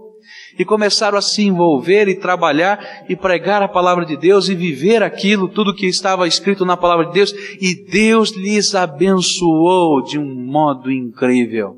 E 0.58 0.66
começaram 0.66 1.18
a 1.18 1.22
se 1.22 1.44
envolver 1.44 2.08
e 2.08 2.16
trabalhar 2.16 3.06
e 3.08 3.16
pregar 3.16 3.62
a 3.62 3.68
palavra 3.68 4.04
de 4.06 4.18
Deus 4.18 4.50
e 4.50 4.56
viver 4.56 5.04
aquilo, 5.04 5.48
tudo 5.48 5.76
que 5.76 5.86
estava 5.86 6.28
escrito 6.28 6.66
na 6.66 6.76
palavra 6.76 7.06
de 7.06 7.14
Deus. 7.14 7.32
E 7.62 7.86
Deus 7.88 8.32
lhes 8.32 8.74
abençoou 8.74 10.02
de 10.02 10.18
um 10.18 10.26
modo 10.26 10.92
incrível. 10.92 11.78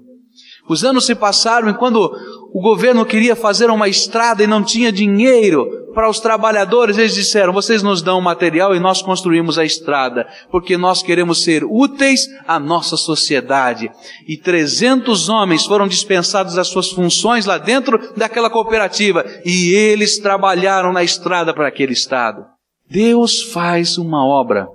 Os 0.70 0.84
anos 0.84 1.06
se 1.06 1.16
passaram 1.16 1.70
e 1.70 1.74
quando 1.74 2.12
o 2.54 2.62
governo 2.62 3.06
queria 3.06 3.36
fazer 3.36 3.70
uma 3.70 3.88
estrada 3.88 4.44
e 4.44 4.48
não 4.48 4.64
tinha 4.64 4.92
dinheiro 4.92 5.88
para 5.98 6.08
os 6.08 6.20
trabalhadores, 6.20 7.00
eles 7.00 7.16
disseram: 7.16 7.52
vocês 7.52 7.82
nos 7.82 8.04
dão 8.04 8.22
material 8.22 8.76
e 8.76 8.80
nós 8.80 9.02
construímos 9.02 9.58
a 9.58 9.66
estrada, 9.66 10.28
porque 10.52 10.78
nós 10.78 11.02
queremos 11.02 11.44
ser 11.44 11.64
úteis 11.64 12.28
à 12.48 12.60
nossa 12.60 12.96
sociedade. 12.96 13.90
E 14.28 14.38
300 14.38 15.28
homens 15.28 15.66
foram 15.66 15.88
dispensados 15.88 16.54
das 16.54 16.68
suas 16.68 16.92
funções 16.92 17.48
lá 17.48 17.58
dentro 17.58 18.14
daquela 18.16 18.48
cooperativa 18.48 19.26
e 19.44 19.74
eles 19.74 20.20
trabalharam 20.20 20.94
na 20.94 21.04
estrada 21.04 21.52
para 21.52 21.68
aquele 21.68 21.94
estado. 21.94 22.46
Deus 22.88 23.42
faz 23.42 23.98
uma 23.98 24.24
obra 24.24 24.68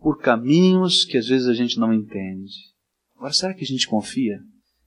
por 0.00 0.18
caminhos 0.18 1.04
que 1.04 1.18
às 1.18 1.26
vezes 1.26 1.46
a 1.46 1.52
gente 1.52 1.78
não 1.78 1.92
entende. 1.92 2.54
Agora, 3.18 3.34
será 3.34 3.52
que 3.52 3.64
a 3.64 3.66
gente 3.66 3.86
confia? 3.86 4.38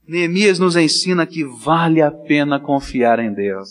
Neemias 0.06 0.58
nos 0.58 0.76
ensina 0.76 1.26
que 1.26 1.44
vale 1.44 2.02
a 2.02 2.10
pena 2.10 2.60
confiar 2.60 3.18
em 3.18 3.32
Deus. 3.32 3.70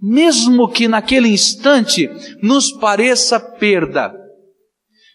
Mesmo 0.00 0.68
que 0.68 0.88
naquele 0.88 1.28
instante 1.28 2.10
nos 2.42 2.72
pareça 2.72 3.38
perda, 3.38 4.14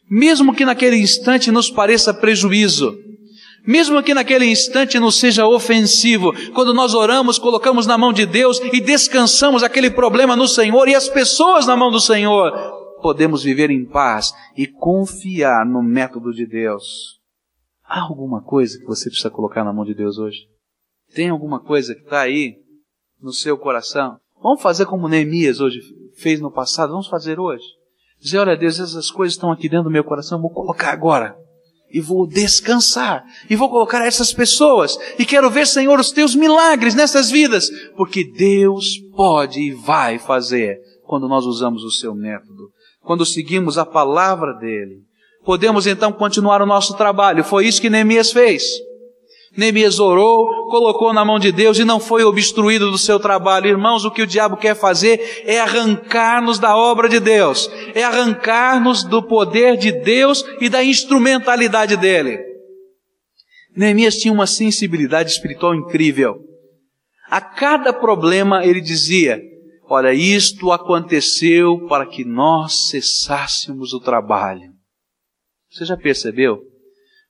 mesmo 0.09 0.53
que 0.53 0.65
naquele 0.65 0.97
instante 0.97 1.51
nos 1.51 1.69
pareça 1.69 2.13
prejuízo, 2.13 2.97
mesmo 3.65 4.01
que 4.01 4.13
naquele 4.13 4.45
instante 4.45 4.99
nos 4.99 5.19
seja 5.19 5.45
ofensivo, 5.45 6.33
quando 6.53 6.73
nós 6.73 6.93
oramos, 6.93 7.37
colocamos 7.37 7.85
na 7.85 7.97
mão 7.97 8.13
de 8.13 8.25
Deus 8.25 8.59
e 8.73 8.79
descansamos 8.79 9.63
aquele 9.63 9.91
problema 9.91 10.35
no 10.35 10.47
Senhor 10.47 10.87
e 10.87 10.95
as 10.95 11.09
pessoas 11.09 11.67
na 11.67 11.75
mão 11.75 11.91
do 11.91 11.99
Senhor, 11.99 12.51
podemos 13.01 13.43
viver 13.43 13.69
em 13.69 13.85
paz 13.85 14.33
e 14.57 14.65
confiar 14.65 15.65
no 15.65 15.83
método 15.83 16.31
de 16.31 16.45
Deus. 16.45 17.19
Há 17.83 18.01
alguma 18.01 18.41
coisa 18.41 18.77
que 18.79 18.85
você 18.85 19.09
precisa 19.09 19.29
colocar 19.29 19.63
na 19.63 19.73
mão 19.73 19.83
de 19.83 19.93
Deus 19.93 20.17
hoje? 20.17 20.47
Tem 21.13 21.29
alguma 21.29 21.59
coisa 21.59 21.95
que 21.95 22.01
está 22.01 22.21
aí 22.21 22.55
no 23.21 23.33
seu 23.33 23.57
coração? 23.57 24.17
Vamos 24.41 24.61
fazer 24.61 24.85
como 24.85 25.07
Neemias 25.07 25.59
hoje 25.59 25.79
fez 26.17 26.39
no 26.39 26.51
passado, 26.51 26.91
vamos 26.91 27.07
fazer 27.07 27.39
hoje. 27.39 27.65
Dizer, 28.21 28.39
olha 28.39 28.57
Deus, 28.57 28.79
essas 28.79 29.09
coisas 29.09 29.35
estão 29.35 29.51
aqui 29.51 29.69
dentro 29.69 29.85
do 29.85 29.91
meu 29.91 30.03
coração, 30.03 30.41
vou 30.41 30.51
colocar 30.51 30.91
agora. 30.91 31.35
E 31.91 31.99
vou 31.99 32.27
descansar. 32.27 33.23
E 33.49 33.55
vou 33.55 33.69
colocar 33.69 34.05
essas 34.05 34.31
pessoas. 34.31 34.97
E 35.17 35.25
quero 35.25 35.49
ver, 35.49 35.65
Senhor, 35.65 35.99
os 35.99 36.11
teus 36.11 36.35
milagres 36.35 36.93
nessas 36.93 37.31
vidas. 37.31 37.67
Porque 37.97 38.23
Deus 38.31 38.99
pode 39.15 39.59
e 39.59 39.71
vai 39.71 40.19
fazer 40.19 40.77
quando 41.07 41.27
nós 41.27 41.45
usamos 41.45 41.83
o 41.83 41.89
seu 41.89 42.13
método. 42.13 42.69
Quando 43.01 43.25
seguimos 43.25 43.79
a 43.79 43.85
palavra 43.85 44.53
dele. 44.53 45.01
Podemos 45.43 45.87
então 45.87 46.11
continuar 46.11 46.61
o 46.61 46.67
nosso 46.67 46.95
trabalho. 46.95 47.43
Foi 47.43 47.65
isso 47.65 47.81
que 47.81 47.89
Neemias 47.89 48.31
fez. 48.31 48.63
Neemias 49.57 49.99
orou, 49.99 50.69
colocou 50.69 51.11
na 51.11 51.25
mão 51.25 51.39
de 51.39 51.51
Deus 51.51 51.79
e 51.79 51.83
não 51.83 51.99
foi 51.99 52.23
obstruído 52.23 52.91
do 52.91 52.97
seu 52.97 53.19
trabalho. 53.19 53.67
Irmãos, 53.67 54.05
o 54.05 54.11
que 54.11 54.21
o 54.21 54.27
diabo 54.27 54.55
quer 54.55 54.75
fazer 54.75 55.43
é 55.43 55.59
arrancar-nos 55.59 56.59
da 56.59 56.77
obra 56.77 57.09
de 57.09 57.19
Deus, 57.19 57.69
é 57.95 58.03
arrancar-nos 58.03 59.03
do 59.03 59.23
poder 59.23 59.75
de 59.75 59.91
Deus 59.91 60.43
e 60.61 60.69
da 60.69 60.83
instrumentalidade 60.83 61.97
dele. 61.97 62.37
Neemias 63.75 64.17
tinha 64.17 64.33
uma 64.33 64.47
sensibilidade 64.47 65.31
espiritual 65.31 65.73
incrível. 65.73 66.35
A 67.29 67.41
cada 67.41 67.91
problema 67.91 68.65
ele 68.65 68.81
dizia: 68.81 69.41
Olha, 69.89 70.13
isto 70.13 70.71
aconteceu 70.71 71.87
para 71.87 72.05
que 72.05 72.23
nós 72.23 72.89
cessássemos 72.89 73.93
o 73.93 73.99
trabalho. 73.99 74.71
Você 75.71 75.85
já 75.85 75.97
percebeu? 75.97 76.59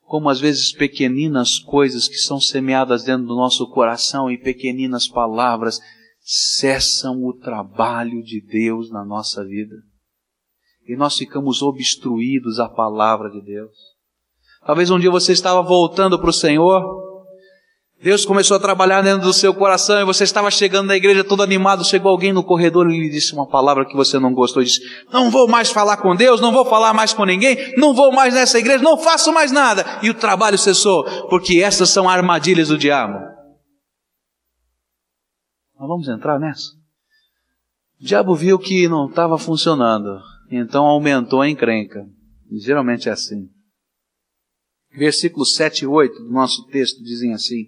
Como 0.10 0.28
às 0.28 0.40
vezes 0.40 0.74
pequeninas 0.74 1.60
coisas 1.60 2.08
que 2.08 2.18
são 2.18 2.42
semeadas 2.42 3.04
dentro 3.04 3.28
do 3.28 3.36
nosso 3.36 3.70
coração 3.70 4.30
e 4.30 4.40
pequeninas 4.40 5.08
palavras 5.08 5.80
cessam 6.20 7.24
o 7.24 7.32
trabalho 7.32 8.24
de 8.24 8.42
Deus 8.42 8.90
na 8.90 9.06
nossa 9.06 9.46
vida. 9.46 9.76
E 10.88 10.96
nós 10.96 11.16
ficamos 11.16 11.62
obstruídos 11.62 12.60
à 12.60 12.68
palavra 12.68 13.30
de 13.30 13.40
Deus. 13.40 13.78
Talvez 14.66 14.90
um 14.90 14.98
dia 14.98 15.12
você 15.12 15.32
estava 15.32 15.62
voltando 15.62 16.18
para 16.18 16.32
o 16.32 16.34
Senhor, 16.34 16.84
Deus 18.02 18.26
começou 18.26 18.56
a 18.56 18.60
trabalhar 18.60 19.02
dentro 19.02 19.28
do 19.28 19.34
seu 19.34 19.54
coração 19.54 20.00
e 20.00 20.06
você 20.06 20.24
estava 20.24 20.50
chegando 20.50 20.88
na 20.88 20.96
igreja 20.96 21.22
todo 21.22 21.44
animado, 21.44 21.84
chegou 21.84 22.10
alguém 22.10 22.32
no 22.32 22.42
corredor 22.42 22.90
e 22.90 22.98
lhe 22.98 23.10
disse 23.10 23.34
uma 23.34 23.46
palavra 23.46 23.86
que 23.86 23.94
você 23.94 24.18
não 24.18 24.34
gostou 24.34 24.62
e 24.62 24.66
disse: 24.66 24.80
"Não 25.12 25.30
vou 25.30 25.50
mais 25.50 25.70
falar 25.70 25.98
com 25.98 26.16
Deus, 26.16 26.40
não 26.40 26.54
vou 26.54 26.64
falar 26.64 26.94
mais 26.94 27.12
com 27.12 27.26
ninguém, 27.26 27.76
não 27.76 27.94
vou 27.94 28.14
mais 28.14 28.34
nessa 28.34 28.58
igreja, 28.58 28.82
não 28.82 28.98
faço 28.98 29.34
mais 29.34 29.52
nada". 29.52 29.86
E 30.02 30.10
o 30.10 30.14
trabalho 30.14 30.58
cessou, 30.58 31.04
porque 31.28 31.60
essas 31.62 31.90
são 31.90 32.08
armadilhas 32.08 32.70
do 32.70 32.78
diabo. 32.78 33.20
Nós 35.78 35.88
vamos 35.88 36.08
entrar 36.08 36.40
nessa. 36.40 36.72
O 38.00 38.06
diabo 38.06 38.34
viu 38.34 38.58
que 38.58 38.88
não 38.88 39.10
estava 39.10 39.38
funcionando, 39.38 40.22
então 40.50 40.86
aumentou 40.86 41.42
a 41.42 41.50
encrenca. 41.50 42.06
Geralmente 42.64 43.10
é 43.10 43.12
assim. 43.12 43.50
Versículos 44.90 45.54
7 45.56 45.84
e 45.84 45.88
8 45.88 46.24
do 46.24 46.32
nosso 46.32 46.66
texto 46.68 47.04
dizem 47.04 47.34
assim: 47.34 47.66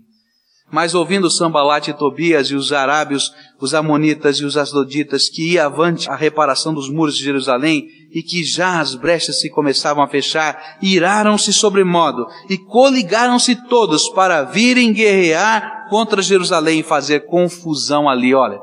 Mas 0.72 0.96
ouvindo 0.96 1.30
Sambalate 1.30 1.92
e 1.92 1.94
Tobias 1.94 2.48
e 2.48 2.56
os 2.56 2.72
arábios, 2.72 3.34
os 3.60 3.74
amonitas 3.74 4.38
e 4.38 4.46
os 4.46 4.56
asdoditas, 4.56 5.28
que 5.28 5.52
ia 5.52 5.66
avante 5.66 6.10
a 6.10 6.16
reparação 6.16 6.74
dos 6.74 6.90
muros 6.90 7.18
de 7.18 7.24
Jerusalém, 7.24 7.88
e 8.10 8.24
que 8.24 8.44
já 8.44 8.80
as 8.80 8.96
brechas 8.96 9.42
se 9.42 9.50
começavam 9.50 10.02
a 10.02 10.08
fechar, 10.08 10.78
iraram-se 10.82 11.52
sobremodo, 11.52 12.26
e 12.50 12.58
coligaram-se 12.58 13.56
todos 13.68 14.08
para 14.10 14.44
virem 14.44 14.94
guerrear 14.94 15.88
contra 15.90 16.22
Jerusalém 16.22 16.80
e 16.80 16.84
fazer 16.84 17.26
confusão 17.26 18.08
ali. 18.08 18.34
Olha, 18.34 18.60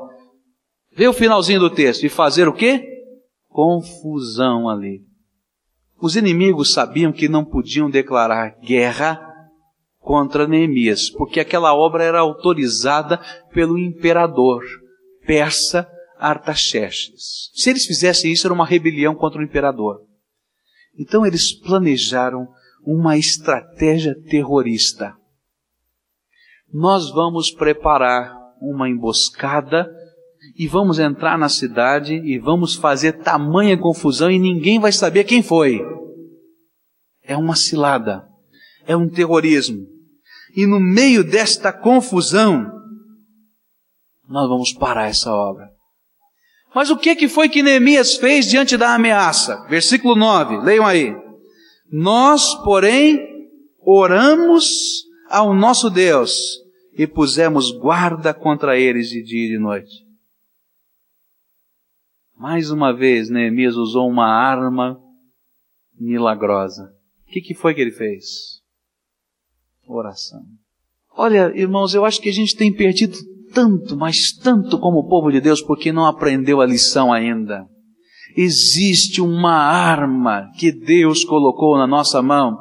vê 0.95 1.07
o 1.07 1.13
finalzinho 1.13 1.59
do 1.59 1.69
texto, 1.69 2.05
e 2.05 2.09
fazer 2.09 2.47
o 2.47 2.53
quê? 2.53 2.83
Confusão 3.47 4.67
ali. 4.67 5.01
Os 6.01 6.15
inimigos 6.15 6.73
sabiam 6.73 7.11
que 7.11 7.29
não 7.29 7.45
podiam 7.45 7.89
declarar 7.89 8.55
guerra 8.61 9.28
contra 9.99 10.47
Neemias, 10.47 11.09
porque 11.09 11.39
aquela 11.39 11.73
obra 11.75 12.03
era 12.03 12.19
autorizada 12.19 13.19
pelo 13.53 13.77
imperador 13.77 14.63
persa 15.25 15.87
Artaxerxes. 16.17 17.51
Se 17.53 17.69
eles 17.69 17.85
fizessem 17.85 18.31
isso, 18.31 18.45
era 18.45 18.53
uma 18.53 18.65
rebelião 18.65 19.15
contra 19.15 19.39
o 19.39 19.43
imperador. 19.43 20.01
Então 20.97 21.25
eles 21.25 21.53
planejaram 21.53 22.47
uma 22.83 23.17
estratégia 23.17 24.15
terrorista. 24.29 25.15
Nós 26.73 27.09
vamos 27.11 27.51
preparar 27.51 28.35
uma 28.61 28.89
emboscada 28.89 29.89
e 30.57 30.67
vamos 30.67 30.99
entrar 30.99 31.37
na 31.37 31.47
cidade 31.47 32.15
e 32.15 32.37
vamos 32.37 32.75
fazer 32.75 33.13
tamanha 33.23 33.77
confusão 33.77 34.29
e 34.29 34.37
ninguém 34.37 34.79
vai 34.79 34.91
saber 34.91 35.23
quem 35.23 35.41
foi. 35.41 35.79
É 37.23 37.37
uma 37.37 37.55
cilada, 37.55 38.27
é 38.89 38.97
um 38.97 39.07
terrorismo. 39.07 39.85
E 40.55 40.65
no 40.65 40.79
meio 40.79 41.23
desta 41.23 41.71
confusão, 41.71 42.65
nós 44.27 44.49
vamos 44.49 44.73
parar 44.73 45.07
essa 45.07 45.31
obra. 45.31 45.69
Mas 46.73 46.89
o 46.89 46.97
que, 46.97 47.15
que 47.15 47.27
foi 47.27 47.47
que 47.49 47.61
Neemias 47.61 48.15
fez 48.15 48.47
diante 48.47 48.75
da 48.75 48.95
ameaça? 48.95 49.63
Versículo 49.67 50.15
9, 50.15 50.57
leiam 50.65 50.87
aí. 50.87 51.15
Nós, 51.91 52.55
porém, 52.63 53.19
oramos 53.79 54.67
ao 55.29 55.53
nosso 55.53 55.91
Deus 55.91 56.33
e 56.93 57.05
pusemos 57.05 57.71
guarda 57.71 58.33
contra 58.33 58.75
eles 58.75 59.09
de 59.09 59.21
dia 59.21 59.45
e 59.45 59.49
de 59.49 59.59
noite. 59.59 60.03
Mais 62.35 62.71
uma 62.71 62.91
vez, 62.91 63.29
Neemias 63.29 63.75
usou 63.75 64.09
uma 64.09 64.27
arma 64.27 64.99
milagrosa. 65.93 66.91
O 67.27 67.31
que, 67.31 67.41
que 67.41 67.53
foi 67.53 67.75
que 67.75 67.81
ele 67.81 67.91
fez? 67.91 68.58
Oração. 69.91 70.41
Olha, 71.17 71.51
irmãos, 71.55 71.95
eu 71.95 72.05
acho 72.05 72.21
que 72.21 72.29
a 72.29 72.33
gente 72.33 72.55
tem 72.55 72.71
perdido 72.71 73.17
tanto, 73.51 73.97
mas 73.97 74.31
tanto 74.31 74.77
como 74.77 74.99
o 74.99 75.07
povo 75.07 75.31
de 75.31 75.41
Deus, 75.41 75.63
porque 75.63 75.91
não 75.91 76.05
aprendeu 76.05 76.61
a 76.61 76.65
lição 76.65 77.11
ainda. 77.11 77.65
Existe 78.37 79.19
uma 79.19 79.55
arma 79.55 80.47
que 80.59 80.71
Deus 80.71 81.23
colocou 81.23 81.75
na 81.75 81.87
nossa 81.87 82.21
mão. 82.21 82.55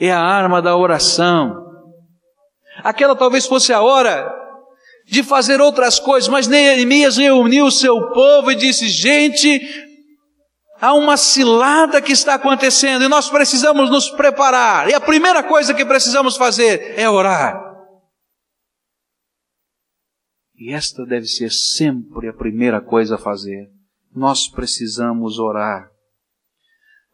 É 0.00 0.10
a 0.10 0.20
arma 0.20 0.62
da 0.62 0.74
oração. 0.74 1.54
Aquela 2.82 3.14
talvez 3.14 3.44
fosse 3.44 3.74
a 3.74 3.82
hora 3.82 4.34
de 5.06 5.22
fazer 5.22 5.60
outras 5.60 5.98
coisas, 5.98 6.30
mas 6.30 6.48
Neemias 6.48 7.18
reuniu 7.18 7.66
o 7.66 7.70
seu 7.70 8.10
povo 8.12 8.50
e 8.50 8.56
disse: 8.56 8.88
gente, 8.88 9.60
há 10.80 10.94
uma 10.94 11.16
cilada 11.16 12.00
que 12.00 12.12
está 12.12 12.34
acontecendo 12.34 13.04
e 13.04 13.08
nós 13.08 13.28
precisamos 13.28 13.90
nos 13.90 14.10
preparar. 14.10 14.88
E 14.88 14.94
a 14.94 15.00
primeira 15.00 15.42
coisa 15.42 15.74
que 15.74 15.84
precisamos 15.84 16.36
fazer 16.36 16.98
é 16.98 17.08
orar. 17.08 17.60
E 20.56 20.72
esta 20.72 21.04
deve 21.04 21.26
ser 21.26 21.50
sempre 21.50 22.28
a 22.28 22.32
primeira 22.32 22.80
coisa 22.80 23.14
a 23.14 23.18
fazer. 23.18 23.68
Nós 24.14 24.48
precisamos 24.48 25.38
orar. 25.38 25.88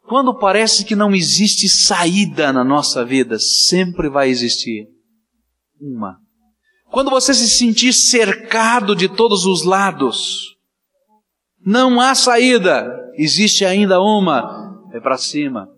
Quando 0.09 0.39
parece 0.39 0.85
que 0.85 0.95
não 0.95 1.15
existe 1.15 1.69
saída 1.69 2.53
na 2.53 2.65
nossa 2.65 3.05
vida, 3.05 3.39
sempre 3.39 4.09
vai 4.09 4.29
existir 4.29 4.87
uma 5.81 6.25
quando 6.91 7.11
você 7.11 7.35
se 7.35 7.49
sentir 7.49 7.93
cercado 7.93 8.95
de 8.95 9.09
todos 9.09 9.45
os 9.45 9.65
lados, 9.65 10.56
não 11.65 12.01
há 12.01 12.15
saída, 12.15 12.87
existe 13.15 13.65
ainda 13.65 14.01
uma, 14.01 14.81
é 14.93 15.01
para 15.01 15.17
cima. 15.17 15.69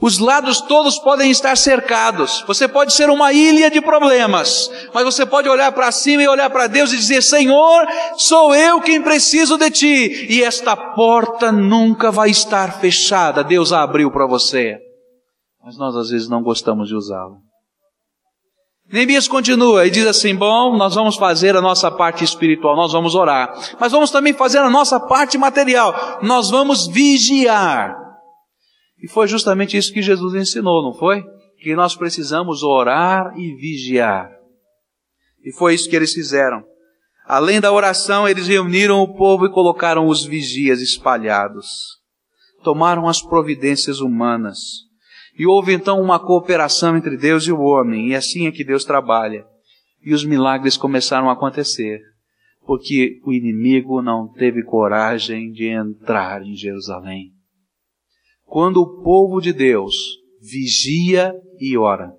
Os 0.00 0.18
lados 0.18 0.60
todos 0.62 0.98
podem 0.98 1.30
estar 1.30 1.56
cercados. 1.56 2.42
Você 2.46 2.66
pode 2.66 2.94
ser 2.94 3.10
uma 3.10 3.32
ilha 3.32 3.70
de 3.70 3.80
problemas, 3.80 4.70
mas 4.94 5.04
você 5.04 5.26
pode 5.26 5.48
olhar 5.48 5.72
para 5.72 5.92
cima 5.92 6.22
e 6.22 6.28
olhar 6.28 6.48
para 6.48 6.68
Deus 6.68 6.92
e 6.92 6.96
dizer: 6.96 7.22
Senhor, 7.22 7.86
sou 8.16 8.54
eu 8.54 8.80
quem 8.80 9.02
preciso 9.02 9.58
de 9.58 9.70
ti. 9.70 10.26
E 10.30 10.42
esta 10.42 10.76
porta 10.76 11.52
nunca 11.52 12.10
vai 12.10 12.30
estar 12.30 12.80
fechada. 12.80 13.44
Deus 13.44 13.72
a 13.72 13.82
abriu 13.82 14.10
para 14.10 14.26
você. 14.26 14.78
Mas 15.62 15.76
nós 15.76 15.94
às 15.96 16.10
vezes 16.10 16.28
não 16.28 16.42
gostamos 16.42 16.88
de 16.88 16.94
usá-la. 16.94 17.36
Neemias 18.90 19.28
continua 19.28 19.86
e 19.86 19.90
diz 19.90 20.06
assim: 20.06 20.34
Bom, 20.34 20.76
nós 20.76 20.94
vamos 20.94 21.16
fazer 21.16 21.54
a 21.54 21.60
nossa 21.60 21.90
parte 21.90 22.24
espiritual, 22.24 22.74
nós 22.74 22.92
vamos 22.92 23.14
orar, 23.14 23.52
mas 23.78 23.92
vamos 23.92 24.10
também 24.10 24.32
fazer 24.32 24.58
a 24.58 24.70
nossa 24.70 24.98
parte 24.98 25.36
material, 25.36 26.20
nós 26.22 26.50
vamos 26.50 26.86
vigiar. 26.86 27.94
E 29.02 29.06
foi 29.06 29.28
justamente 29.28 29.76
isso 29.76 29.92
que 29.92 30.02
Jesus 30.02 30.34
ensinou, 30.34 30.82
não 30.82 30.94
foi? 30.94 31.22
Que 31.60 31.76
nós 31.76 31.94
precisamos 31.94 32.62
orar 32.62 33.32
e 33.36 33.54
vigiar. 33.54 34.30
E 35.44 35.52
foi 35.52 35.74
isso 35.74 35.88
que 35.88 35.94
eles 35.94 36.12
fizeram. 36.12 36.64
Além 37.26 37.60
da 37.60 37.70
oração, 37.70 38.26
eles 38.26 38.48
reuniram 38.48 39.02
o 39.02 39.14
povo 39.14 39.44
e 39.44 39.52
colocaram 39.52 40.06
os 40.08 40.24
vigias 40.24 40.80
espalhados. 40.80 41.68
Tomaram 42.64 43.06
as 43.06 43.20
providências 43.20 44.00
humanas 44.00 44.87
e 45.38 45.46
houve 45.46 45.72
então 45.72 46.00
uma 46.00 46.18
cooperação 46.18 46.96
entre 46.96 47.16
Deus 47.16 47.44
e 47.46 47.52
o 47.52 47.60
homem, 47.60 48.08
e 48.08 48.14
assim 48.16 48.48
é 48.48 48.52
que 48.52 48.64
Deus 48.64 48.84
trabalha. 48.84 49.46
E 50.04 50.12
os 50.12 50.24
milagres 50.24 50.76
começaram 50.76 51.30
a 51.30 51.34
acontecer, 51.34 52.00
porque 52.66 53.20
o 53.24 53.32
inimigo 53.32 54.02
não 54.02 54.26
teve 54.26 54.64
coragem 54.64 55.52
de 55.52 55.66
entrar 55.66 56.42
em 56.42 56.54
Jerusalém. 56.54 57.32
Quando 58.44 58.78
o 58.78 59.02
povo 59.02 59.40
de 59.40 59.52
Deus 59.52 59.94
vigia 60.40 61.32
e 61.60 61.78
ora, 61.78 62.12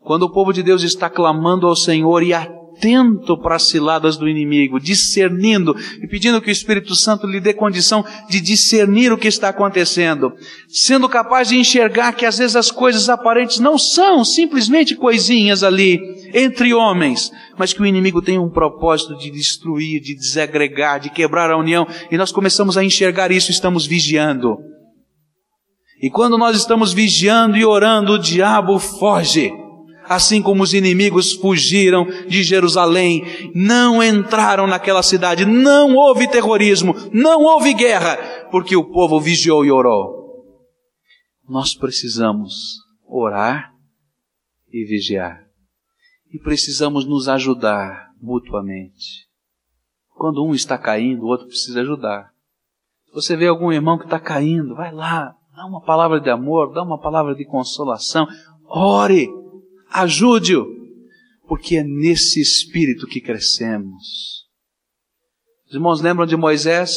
quando 0.00 0.24
o 0.24 0.32
povo 0.32 0.52
de 0.52 0.62
Deus 0.62 0.82
está 0.82 1.08
clamando 1.08 1.68
ao 1.68 1.76
Senhor 1.76 2.22
e 2.22 2.32
atento 2.78 3.36
para 3.36 3.56
as 3.56 3.64
ciladas 3.64 4.16
do 4.16 4.28
inimigo, 4.28 4.78
discernindo 4.78 5.74
e 6.00 6.06
pedindo 6.06 6.40
que 6.40 6.48
o 6.48 6.52
Espírito 6.52 6.94
Santo 6.94 7.26
lhe 7.26 7.40
dê 7.40 7.52
condição 7.52 8.04
de 8.30 8.40
discernir 8.40 9.12
o 9.12 9.18
que 9.18 9.26
está 9.26 9.48
acontecendo, 9.48 10.32
sendo 10.68 11.08
capaz 11.08 11.48
de 11.48 11.56
enxergar 11.56 12.12
que 12.12 12.24
às 12.24 12.38
vezes 12.38 12.54
as 12.54 12.70
coisas 12.70 13.08
aparentes 13.08 13.58
não 13.58 13.76
são 13.76 14.24
simplesmente 14.24 14.94
coisinhas 14.94 15.64
ali 15.64 15.98
entre 16.32 16.72
homens, 16.72 17.32
mas 17.58 17.72
que 17.72 17.82
o 17.82 17.86
inimigo 17.86 18.22
tem 18.22 18.38
um 18.38 18.48
propósito 18.48 19.16
de 19.18 19.30
destruir, 19.30 20.00
de 20.00 20.14
desagregar, 20.14 21.00
de 21.00 21.10
quebrar 21.10 21.50
a 21.50 21.58
união, 21.58 21.86
e 22.10 22.16
nós 22.16 22.30
começamos 22.30 22.78
a 22.78 22.84
enxergar 22.84 23.32
isso, 23.32 23.50
estamos 23.50 23.86
vigiando. 23.86 24.56
E 26.00 26.08
quando 26.08 26.38
nós 26.38 26.56
estamos 26.56 26.92
vigiando 26.92 27.56
e 27.56 27.64
orando, 27.64 28.12
o 28.12 28.18
diabo 28.18 28.78
foge 28.78 29.52
assim 30.08 30.42
como 30.42 30.62
os 30.62 30.74
inimigos 30.74 31.34
fugiram 31.34 32.06
de 32.26 32.42
Jerusalém, 32.42 33.24
não 33.54 34.02
entraram 34.02 34.66
naquela 34.66 35.02
cidade, 35.02 35.44
não 35.44 35.94
houve 35.94 36.28
terrorismo, 36.28 36.94
não 37.12 37.42
houve 37.42 37.74
guerra, 37.74 38.16
porque 38.50 38.76
o 38.76 38.90
povo 38.90 39.20
vigiou 39.20 39.64
e 39.64 39.70
orou. 39.70 40.18
Nós 41.48 41.74
precisamos 41.74 42.78
orar 43.06 43.72
e 44.72 44.84
vigiar. 44.84 45.44
E 46.32 46.38
precisamos 46.38 47.06
nos 47.06 47.28
ajudar 47.28 48.08
mutuamente. 48.20 49.26
Quando 50.14 50.44
um 50.44 50.54
está 50.54 50.76
caindo, 50.76 51.22
o 51.22 51.28
outro 51.28 51.46
precisa 51.46 51.80
ajudar. 51.80 52.30
Se 53.06 53.14
você 53.14 53.36
vê 53.36 53.46
algum 53.46 53.72
irmão 53.72 53.96
que 53.96 54.04
está 54.04 54.20
caindo, 54.20 54.74
vai 54.74 54.92
lá, 54.92 55.34
dá 55.56 55.64
uma 55.64 55.80
palavra 55.80 56.20
de 56.20 56.28
amor, 56.28 56.74
dá 56.74 56.82
uma 56.82 57.00
palavra 57.00 57.34
de 57.34 57.46
consolação, 57.46 58.26
ore, 58.66 59.28
ajude-o. 59.90 60.76
porque 61.46 61.76
é 61.76 61.82
nesse 61.82 62.42
espírito 62.42 63.06
que 63.06 63.22
crescemos. 63.22 64.46
Os 65.66 65.74
irmãos 65.74 66.00
lembram 66.00 66.26
de 66.26 66.36
Moisés? 66.36 66.92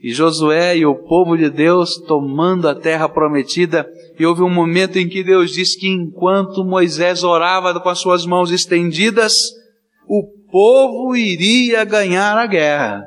E 0.00 0.12
Josué 0.12 0.76
e 0.76 0.86
o 0.86 0.94
povo 0.94 1.36
de 1.36 1.48
Deus 1.48 1.96
tomando 2.06 2.68
a 2.68 2.74
terra 2.74 3.08
prometida, 3.08 3.86
e 4.18 4.26
houve 4.26 4.42
um 4.42 4.50
momento 4.50 4.98
em 4.98 5.08
que 5.08 5.22
Deus 5.22 5.50
disse 5.52 5.78
que 5.78 5.88
enquanto 5.88 6.64
Moisés 6.64 7.22
orava 7.22 7.78
com 7.80 7.88
as 7.88 7.98
suas 7.98 8.26
mãos 8.26 8.50
estendidas, 8.50 9.50
o 10.06 10.26
povo 10.50 11.16
iria 11.16 11.84
ganhar 11.84 12.36
a 12.36 12.46
guerra. 12.46 13.02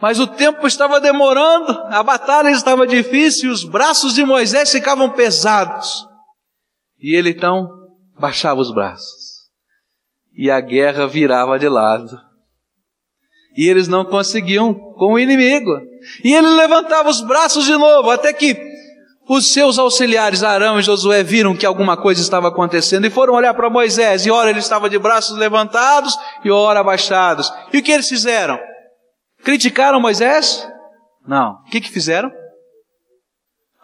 Mas 0.00 0.18
o 0.18 0.26
tempo 0.26 0.66
estava 0.66 1.00
demorando, 1.00 1.72
a 1.88 2.02
batalha 2.02 2.50
estava 2.50 2.86
difícil, 2.86 3.50
os 3.50 3.64
braços 3.64 4.14
de 4.14 4.24
Moisés 4.24 4.70
ficavam 4.70 5.10
pesados. 5.10 6.06
E 7.04 7.14
ele 7.14 7.28
então 7.28 7.68
baixava 8.18 8.62
os 8.62 8.72
braços. 8.72 9.44
E 10.34 10.50
a 10.50 10.58
guerra 10.58 11.06
virava 11.06 11.58
de 11.58 11.68
lado. 11.68 12.18
E 13.54 13.68
eles 13.68 13.86
não 13.86 14.06
conseguiam 14.06 14.72
com 14.72 15.12
o 15.12 15.18
inimigo. 15.18 15.70
E 16.24 16.32
ele 16.32 16.48
levantava 16.48 17.10
os 17.10 17.20
braços 17.20 17.66
de 17.66 17.76
novo, 17.76 18.10
até 18.10 18.32
que 18.32 18.58
os 19.28 19.52
seus 19.52 19.78
auxiliares, 19.78 20.42
Arão 20.42 20.78
e 20.78 20.82
Josué, 20.82 21.22
viram 21.22 21.54
que 21.54 21.66
alguma 21.66 21.94
coisa 21.94 22.22
estava 22.22 22.48
acontecendo 22.48 23.06
e 23.06 23.10
foram 23.10 23.34
olhar 23.34 23.52
para 23.52 23.68
Moisés. 23.68 24.24
E 24.24 24.30
ora 24.30 24.48
ele 24.48 24.60
estava 24.60 24.88
de 24.88 24.98
braços 24.98 25.36
levantados 25.36 26.16
e 26.42 26.50
ora 26.50 26.80
abaixados. 26.80 27.52
E 27.70 27.76
o 27.76 27.82
que 27.82 27.92
eles 27.92 28.08
fizeram? 28.08 28.58
Criticaram 29.44 30.00
Moisés? 30.00 30.66
Não. 31.28 31.52
O 31.66 31.70
que, 31.70 31.82
que 31.82 31.90
fizeram? 31.90 32.32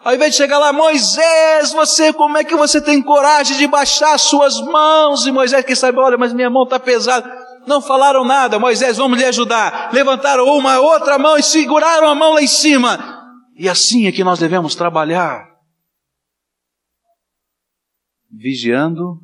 Ao 0.03 0.15
invés 0.15 0.31
de 0.31 0.37
chegar 0.37 0.57
lá, 0.57 0.73
Moisés, 0.73 1.71
você, 1.73 2.11
como 2.11 2.37
é 2.37 2.43
que 2.43 2.55
você 2.55 2.81
tem 2.81 3.01
coragem 3.01 3.55
de 3.57 3.67
baixar 3.67 4.17
suas 4.17 4.59
mãos? 4.59 5.27
E 5.27 5.31
Moisés, 5.31 5.63
quem 5.63 5.75
sabe, 5.75 5.99
olha, 5.99 6.17
mas 6.17 6.33
minha 6.33 6.49
mão 6.49 6.63
está 6.63 6.79
pesada. 6.79 7.29
Não 7.67 7.79
falaram 7.79 8.25
nada, 8.25 8.57
Moisés, 8.57 8.97
vamos 8.97 9.19
lhe 9.19 9.25
ajudar. 9.25 9.93
Levantaram 9.93 10.45
uma 10.45 10.79
outra 10.79 11.19
mão 11.19 11.37
e 11.37 11.43
seguraram 11.43 12.07
a 12.07 12.15
mão 12.15 12.33
lá 12.33 12.41
em 12.41 12.47
cima. 12.47 13.21
E 13.55 13.69
assim 13.69 14.07
é 14.07 14.11
que 14.11 14.23
nós 14.23 14.39
devemos 14.39 14.73
trabalhar. 14.73 15.47
Vigiando 18.31 19.19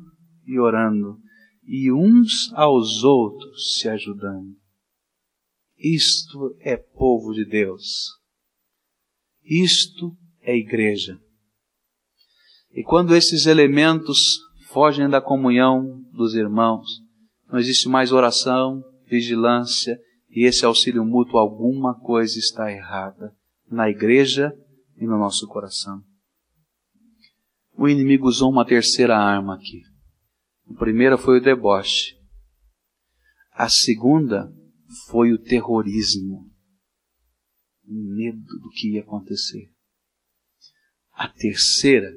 e 0.46 0.60
orando, 0.60 1.18
e 1.64 1.90
uns 1.90 2.52
aos 2.54 3.02
outros 3.02 3.78
se 3.78 3.88
ajudando. 3.88 4.54
Isto 5.76 6.56
é 6.60 6.76
povo 6.76 7.32
de 7.32 7.44
Deus. 7.44 8.10
Isto 9.44 10.16
é 10.48 10.56
igreja. 10.56 11.20
E 12.72 12.82
quando 12.82 13.14
esses 13.14 13.44
elementos 13.44 14.38
fogem 14.70 15.06
da 15.06 15.20
comunhão 15.20 16.00
dos 16.10 16.34
irmãos, 16.34 16.86
não 17.46 17.58
existe 17.58 17.86
mais 17.86 18.12
oração, 18.12 18.82
vigilância 19.06 20.00
e 20.30 20.46
esse 20.46 20.64
auxílio 20.64 21.04
mútuo, 21.04 21.38
alguma 21.38 22.00
coisa 22.00 22.38
está 22.38 22.72
errada 22.72 23.36
na 23.70 23.90
igreja 23.90 24.50
e 24.96 25.06
no 25.06 25.18
nosso 25.18 25.46
coração. 25.46 26.02
O 27.76 27.86
inimigo 27.86 28.26
usou 28.26 28.50
uma 28.50 28.64
terceira 28.64 29.18
arma 29.18 29.54
aqui. 29.54 29.82
A 30.70 30.78
primeira 30.78 31.18
foi 31.18 31.40
o 31.40 31.42
deboche. 31.42 32.16
A 33.52 33.68
segunda 33.68 34.50
foi 35.08 35.30
o 35.30 35.38
terrorismo. 35.38 36.50
O 37.86 38.14
medo 38.14 38.58
do 38.62 38.70
que 38.70 38.94
ia 38.94 39.02
acontecer. 39.02 39.70
A 41.18 41.26
terceira 41.26 42.12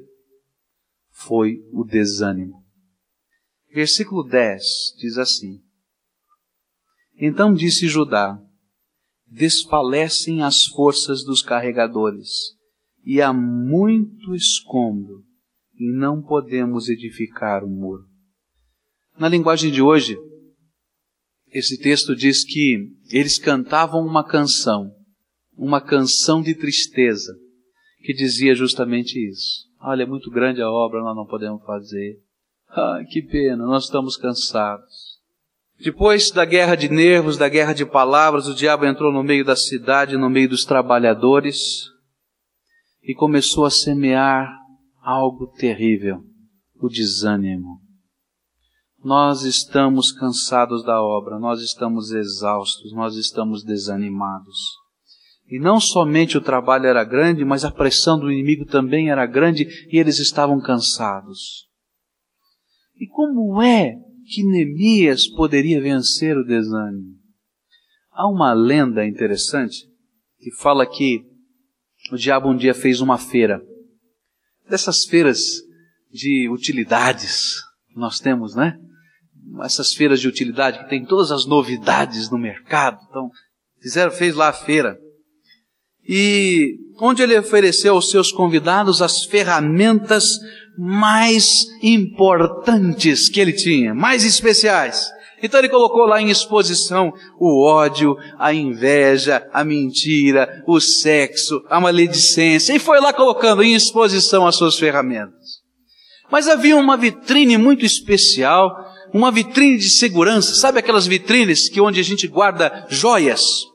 foi 1.10 1.58
o 1.72 1.82
desânimo. 1.82 2.64
Versículo 3.74 4.22
10 4.22 4.62
diz 4.96 5.18
assim: 5.18 5.60
Então 7.16 7.52
disse 7.52 7.88
Judá: 7.88 8.40
desfalecem 9.26 10.44
as 10.44 10.66
forças 10.66 11.24
dos 11.24 11.42
carregadores, 11.42 12.28
e 13.04 13.20
há 13.20 13.32
muito 13.32 14.36
escombro, 14.36 15.24
e 15.74 15.90
não 15.92 16.22
podemos 16.22 16.88
edificar 16.88 17.64
o 17.64 17.66
um 17.66 17.74
muro. 17.74 18.04
Na 19.18 19.28
linguagem 19.28 19.72
de 19.72 19.82
hoje, 19.82 20.16
esse 21.48 21.76
texto 21.76 22.14
diz 22.14 22.44
que 22.44 22.88
eles 23.10 23.36
cantavam 23.36 24.06
uma 24.06 24.22
canção, 24.22 24.94
uma 25.56 25.80
canção 25.80 26.40
de 26.40 26.54
tristeza, 26.54 27.41
que 28.02 28.12
dizia 28.12 28.54
justamente 28.54 29.18
isso. 29.28 29.66
Olha, 29.80 30.02
é 30.02 30.06
muito 30.06 30.30
grande 30.30 30.60
a 30.60 30.70
obra, 30.70 31.00
nós 31.00 31.16
não 31.16 31.26
podemos 31.26 31.64
fazer. 31.64 32.20
Ah, 32.68 33.00
que 33.08 33.22
pena, 33.22 33.66
nós 33.66 33.84
estamos 33.84 34.16
cansados. 34.16 35.20
Depois 35.78 36.30
da 36.30 36.44
guerra 36.44 36.76
de 36.76 36.88
nervos, 36.88 37.36
da 37.36 37.48
guerra 37.48 37.72
de 37.72 37.84
palavras, 37.84 38.46
o 38.46 38.54
diabo 38.54 38.86
entrou 38.86 39.12
no 39.12 39.22
meio 39.22 39.44
da 39.44 39.56
cidade, 39.56 40.16
no 40.16 40.30
meio 40.30 40.48
dos 40.48 40.64
trabalhadores 40.64 41.90
e 43.02 43.14
começou 43.14 43.64
a 43.64 43.70
semear 43.70 44.48
algo 45.02 45.48
terrível, 45.48 46.22
o 46.80 46.88
desânimo. 46.88 47.80
Nós 49.02 49.42
estamos 49.42 50.12
cansados 50.12 50.84
da 50.84 51.02
obra, 51.02 51.38
nós 51.40 51.60
estamos 51.60 52.12
exaustos, 52.12 52.92
nós 52.92 53.16
estamos 53.16 53.64
desanimados. 53.64 54.81
E 55.46 55.58
não 55.58 55.78
somente 55.78 56.38
o 56.38 56.40
trabalho 56.40 56.86
era 56.86 57.04
grande, 57.04 57.44
mas 57.44 57.64
a 57.64 57.70
pressão 57.70 58.18
do 58.18 58.30
inimigo 58.30 58.64
também 58.64 59.10
era 59.10 59.26
grande 59.26 59.66
e 59.90 59.98
eles 59.98 60.18
estavam 60.18 60.60
cansados. 60.60 61.68
E 62.98 63.06
como 63.06 63.60
é 63.60 63.96
que 64.24 64.44
Neemias 64.44 65.28
poderia 65.28 65.80
vencer 65.80 66.36
o 66.36 66.44
desânimo. 66.44 67.18
Há 68.10 68.28
uma 68.28 68.52
lenda 68.52 69.06
interessante 69.06 69.86
que 70.38 70.50
fala 70.56 70.86
que 70.86 71.24
o 72.10 72.16
diabo 72.16 72.50
um 72.50 72.56
dia 72.56 72.74
fez 72.74 73.00
uma 73.00 73.18
feira. 73.18 73.62
Dessas 74.68 75.04
feiras 75.04 75.38
de 76.10 76.48
utilidades 76.48 77.54
que 77.88 77.98
nós 77.98 78.20
temos, 78.20 78.54
né? 78.54 78.78
Essas 79.62 79.94
feiras 79.94 80.20
de 80.20 80.28
utilidade 80.28 80.78
que 80.78 80.88
tem 80.88 81.04
todas 81.04 81.30
as 81.30 81.46
novidades 81.46 82.30
no 82.30 82.38
mercado. 82.38 82.98
Então, 83.08 83.30
fizeram, 83.80 84.12
fez 84.12 84.34
lá 84.34 84.48
a 84.48 84.52
feira. 84.52 84.98
E 86.08 86.76
onde 87.00 87.22
ele 87.22 87.38
ofereceu 87.38 87.94
aos 87.94 88.10
seus 88.10 88.30
convidados 88.30 89.02
as 89.02 89.24
ferramentas 89.24 90.38
mais 90.76 91.66
importantes 91.82 93.28
que 93.28 93.40
ele 93.40 93.52
tinha, 93.52 93.94
mais 93.94 94.24
especiais. 94.24 95.10
Então 95.42 95.58
ele 95.58 95.68
colocou 95.68 96.06
lá 96.06 96.22
em 96.22 96.30
exposição 96.30 97.12
o 97.38 97.64
ódio, 97.64 98.16
a 98.38 98.54
inveja, 98.54 99.44
a 99.52 99.64
mentira, 99.64 100.62
o 100.66 100.80
sexo, 100.80 101.62
a 101.68 101.80
maledicência, 101.80 102.72
e 102.72 102.78
foi 102.78 103.00
lá 103.00 103.12
colocando 103.12 103.62
em 103.62 103.74
exposição 103.74 104.46
as 104.46 104.54
suas 104.54 104.78
ferramentas. 104.78 105.60
Mas 106.30 106.48
havia 106.48 106.76
uma 106.76 106.96
vitrine 106.96 107.58
muito 107.58 107.84
especial, 107.84 108.72
uma 109.12 109.32
vitrine 109.32 109.76
de 109.76 109.90
segurança, 109.90 110.54
sabe 110.54 110.78
aquelas 110.78 111.06
vitrines 111.06 111.68
que 111.68 111.80
onde 111.80 111.98
a 111.98 112.04
gente 112.04 112.28
guarda 112.28 112.86
joias? 112.88 113.71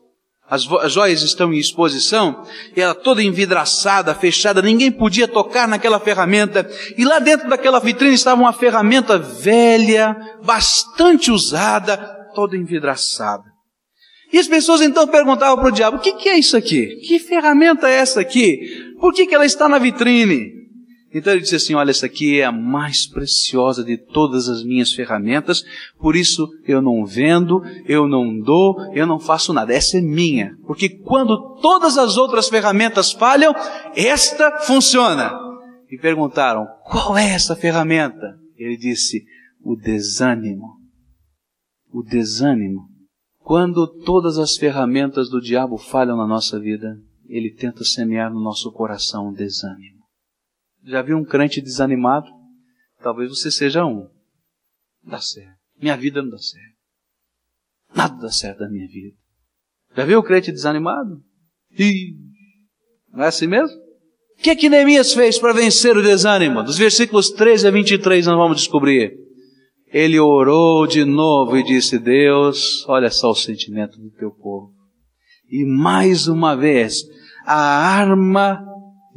As, 0.50 0.64
joias 0.64 1.24
estão 1.24 1.54
em 1.54 1.58
exposição, 1.58 2.44
e 2.76 2.80
ela 2.80 2.96
toda 2.96 3.22
envidraçada, 3.22 4.16
fechada, 4.16 4.62
ninguém 4.62 4.90
podia 4.90 5.28
tocar 5.28 5.68
naquela 5.68 6.00
ferramenta. 6.00 6.70
E 6.98 7.04
lá 7.04 7.20
dentro 7.20 7.50
daquela 7.50 7.80
vitrine 7.80 8.14
estava 8.14 8.42
uma 8.42 8.54
ferramenta 8.54 9.18
velha, 9.18 10.16
bastante 10.44 11.32
usada, 11.32 11.98
toda 12.34 12.56
envidraçada. 12.56 13.44
E 14.32 14.38
as 14.38 14.48
pessoas 14.48 14.82
então 14.82 15.08
perguntavam 15.08 15.58
para 15.58 15.68
o 15.68 15.72
diabo: 15.72 15.98
o 15.98 16.00
que, 16.00 16.14
que, 16.14 16.30
é 16.30 16.38
isso 16.38 16.56
aqui? 16.56 16.96
Que 17.08 17.20
ferramenta 17.20 17.90
é 17.90 17.96
essa 17.96 18.22
aqui? 18.22 18.94
Por 19.00 19.14
que, 19.14 19.26
que 19.26 19.36
ela 19.36 19.46
está 19.46 19.68
na 19.68 19.78
vitrine? 19.78 20.58
Então 21.14 21.32
ele 21.32 21.42
disse 21.42 21.56
assim: 21.56 21.74
Olha, 21.74 21.92
essa 21.92 22.06
aqui 22.06 22.40
é 22.40 22.46
a 22.46 22.52
mais 22.52 23.08
preciosa 23.08 23.84
de 23.84 23.98
todas 23.98 24.50
as 24.50 24.64
minhas 24.64 24.92
ferramentas, 24.94 25.64
por 26.00 26.16
isso 26.16 26.48
eu 26.66 26.82
não 26.82 27.06
vendo, 27.06 27.62
eu 27.86 28.08
não 28.08 28.40
dou, 28.40 28.76
eu 28.94 29.08
não 29.08 29.20
faço 29.20 29.54
nada. 29.54 29.74
Essa 29.74 29.98
é 29.98 30.02
minha. 30.02 30.56
Porque 30.66 30.90
quando 30.90 31.56
todas 31.62 31.98
as 31.98 32.18
outras 32.18 32.50
ferramentas 32.50 33.12
falham, 33.12 33.54
esta 33.96 34.60
funciona. 34.60 35.32
E 35.90 35.98
perguntaram: 35.98 36.68
Qual 36.84 37.18
é 37.18 37.30
essa 37.30 37.56
ferramenta? 37.56 38.38
Ele 38.58 38.76
disse: 38.76 39.24
O 39.64 39.76
desânimo. 39.76 40.76
O 41.92 42.04
desânimo. 42.04 42.82
Quando 43.40 43.88
todas 43.88 44.38
as 44.38 44.58
ferramentas 44.58 45.30
do 45.30 45.40
diabo 45.40 45.78
falham 45.78 46.18
na 46.18 46.28
nossa 46.28 46.60
vida, 46.60 47.00
ele 47.30 47.50
tenta 47.50 47.86
semear 47.86 48.30
no 48.30 48.42
nosso 48.42 48.70
coração 48.74 49.30
o 49.30 49.34
desânimo. 49.34 49.97
Já 50.88 51.02
viu 51.02 51.18
um 51.18 51.26
crente 51.26 51.62
desanimado? 51.62 52.28
Talvez 53.04 53.30
você 53.30 53.52
seja 53.52 53.86
um. 53.86 54.10
Não 55.04 55.12
dá 55.12 55.20
certo. 55.20 55.58
Minha 55.80 55.98
vida 55.98 56.22
não 56.22 56.30
dá 56.30 56.38
certo. 56.38 56.78
Nada 57.94 58.22
dá 58.22 58.32
certo 58.32 58.60
da 58.60 58.70
minha 58.70 58.88
vida. 58.88 59.16
Já 59.96 60.06
viu 60.06 60.20
o 60.20 60.24
crente 60.24 60.52
desanimado? 60.52 61.22
Ih, 61.78 62.16
não 63.12 63.24
é 63.24 63.28
assim 63.28 63.48
mesmo? 63.48 63.76
O 64.40 64.42
que 64.42 64.50
é 64.50 64.56
que 64.56 64.70
Neemias 64.70 65.14
fez 65.14 65.38
para 65.40 65.54
vencer 65.54 65.98
o 65.98 66.04
desânimo? 66.04 66.64
Dos 66.64 66.78
versículos 66.78 67.32
13 67.32 67.68
a 67.68 67.72
23 67.72 68.26
nós 68.28 68.38
vamos 68.38 68.58
descobrir. 68.58 69.18
ele 69.92 70.20
orou 70.20 70.86
de 70.88 71.04
novo 71.04 71.58
e 71.58 71.64
disse: 71.64 71.98
Deus, 71.98 72.86
olha 72.88 73.10
só 73.10 73.32
o 73.32 73.36
sentimento 73.36 74.00
do 74.00 74.12
teu 74.12 74.32
povo. 74.32 74.74
E 75.50 75.66
mais 75.66 76.28
uma 76.28 76.56
vez, 76.56 77.04
a 77.46 77.56
arma 77.56 78.64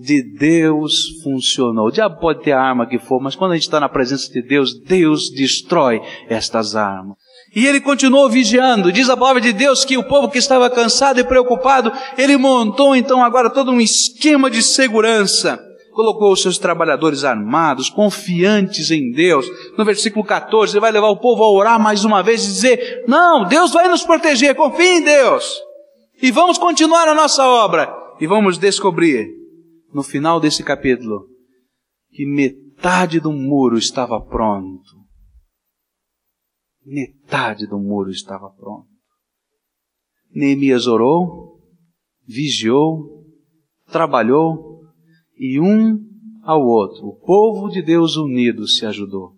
de 0.01 0.23
Deus 0.23 1.21
funcionou. 1.23 1.87
O 1.87 1.91
diabo 1.91 2.19
pode 2.21 2.43
ter 2.43 2.53
a 2.53 2.61
arma 2.61 2.87
que 2.87 2.99
for, 2.99 3.21
mas 3.21 3.35
quando 3.35 3.53
a 3.53 3.55
gente 3.55 3.65
está 3.65 3.79
na 3.79 3.89
presença 3.89 4.33
de 4.33 4.43
Deus, 4.43 4.75
Deus 4.81 5.31
destrói 5.31 6.01
estas 6.29 6.75
armas. 6.75 7.17
E 7.55 7.67
ele 7.67 7.81
continuou 7.81 8.29
vigiando. 8.29 8.93
Diz 8.93 9.09
a 9.09 9.17
palavra 9.17 9.41
de 9.41 9.53
Deus 9.53 9.85
que 9.85 9.99
o 9.99 10.05
povo 10.05 10.31
que 10.31 10.39
estava 10.39 10.71
cansado 10.71 11.19
e 11.19 11.25
preocupado, 11.25 11.93
ele 12.17 12.37
montou 12.37 12.95
então 12.95 13.23
agora 13.23 13.51
todo 13.51 13.71
um 13.71 13.81
esquema 13.81 14.51
de 14.51 14.63
segurança 14.63 15.61
colocou 15.93 16.33
os 16.33 16.41
seus 16.41 16.57
trabalhadores 16.57 17.25
armados, 17.25 17.91
confiantes 17.91 18.91
em 18.91 19.11
Deus. 19.11 19.47
No 19.77 19.85
versículo 19.85 20.25
14, 20.25 20.73
ele 20.73 20.81
vai 20.81 20.93
levar 20.93 21.09
o 21.09 21.17
povo 21.17 21.43
a 21.43 21.51
orar 21.51 21.79
mais 21.81 22.05
uma 22.05 22.23
vez 22.23 22.43
e 22.45 22.47
dizer: 22.47 23.05
Não, 23.07 23.45
Deus 23.45 23.73
vai 23.73 23.89
nos 23.89 24.03
proteger, 24.03 24.55
confie 24.55 24.99
em 24.99 25.03
Deus. 25.03 25.61
E 26.23 26.31
vamos 26.31 26.57
continuar 26.59 27.09
a 27.09 27.15
nossa 27.15 27.47
obra. 27.47 27.93
E 28.21 28.27
vamos 28.27 28.59
descobrir, 28.59 29.29
no 29.93 30.03
final 30.03 30.41
desse 30.41 30.63
capítulo, 30.63 31.27
que 32.11 32.27
metade 32.27 33.21
do 33.21 33.33
muro 33.33 33.77
estava 33.77 34.21
pronto. 34.21 35.01
Metade 36.85 37.67
do 37.67 37.79
muro 37.79 38.11
estava 38.11 38.51
pronto. 38.51 38.89
Neemias 40.33 40.87
orou, 40.87 41.61
vigiou, 42.27 43.27
trabalhou, 43.87 44.71
e 45.41 45.59
um 45.59 45.99
ao 46.43 46.61
outro. 46.61 47.07
O 47.07 47.17
povo 47.17 47.71
de 47.71 47.81
Deus 47.81 48.17
unido 48.17 48.69
se 48.69 48.85
ajudou. 48.85 49.33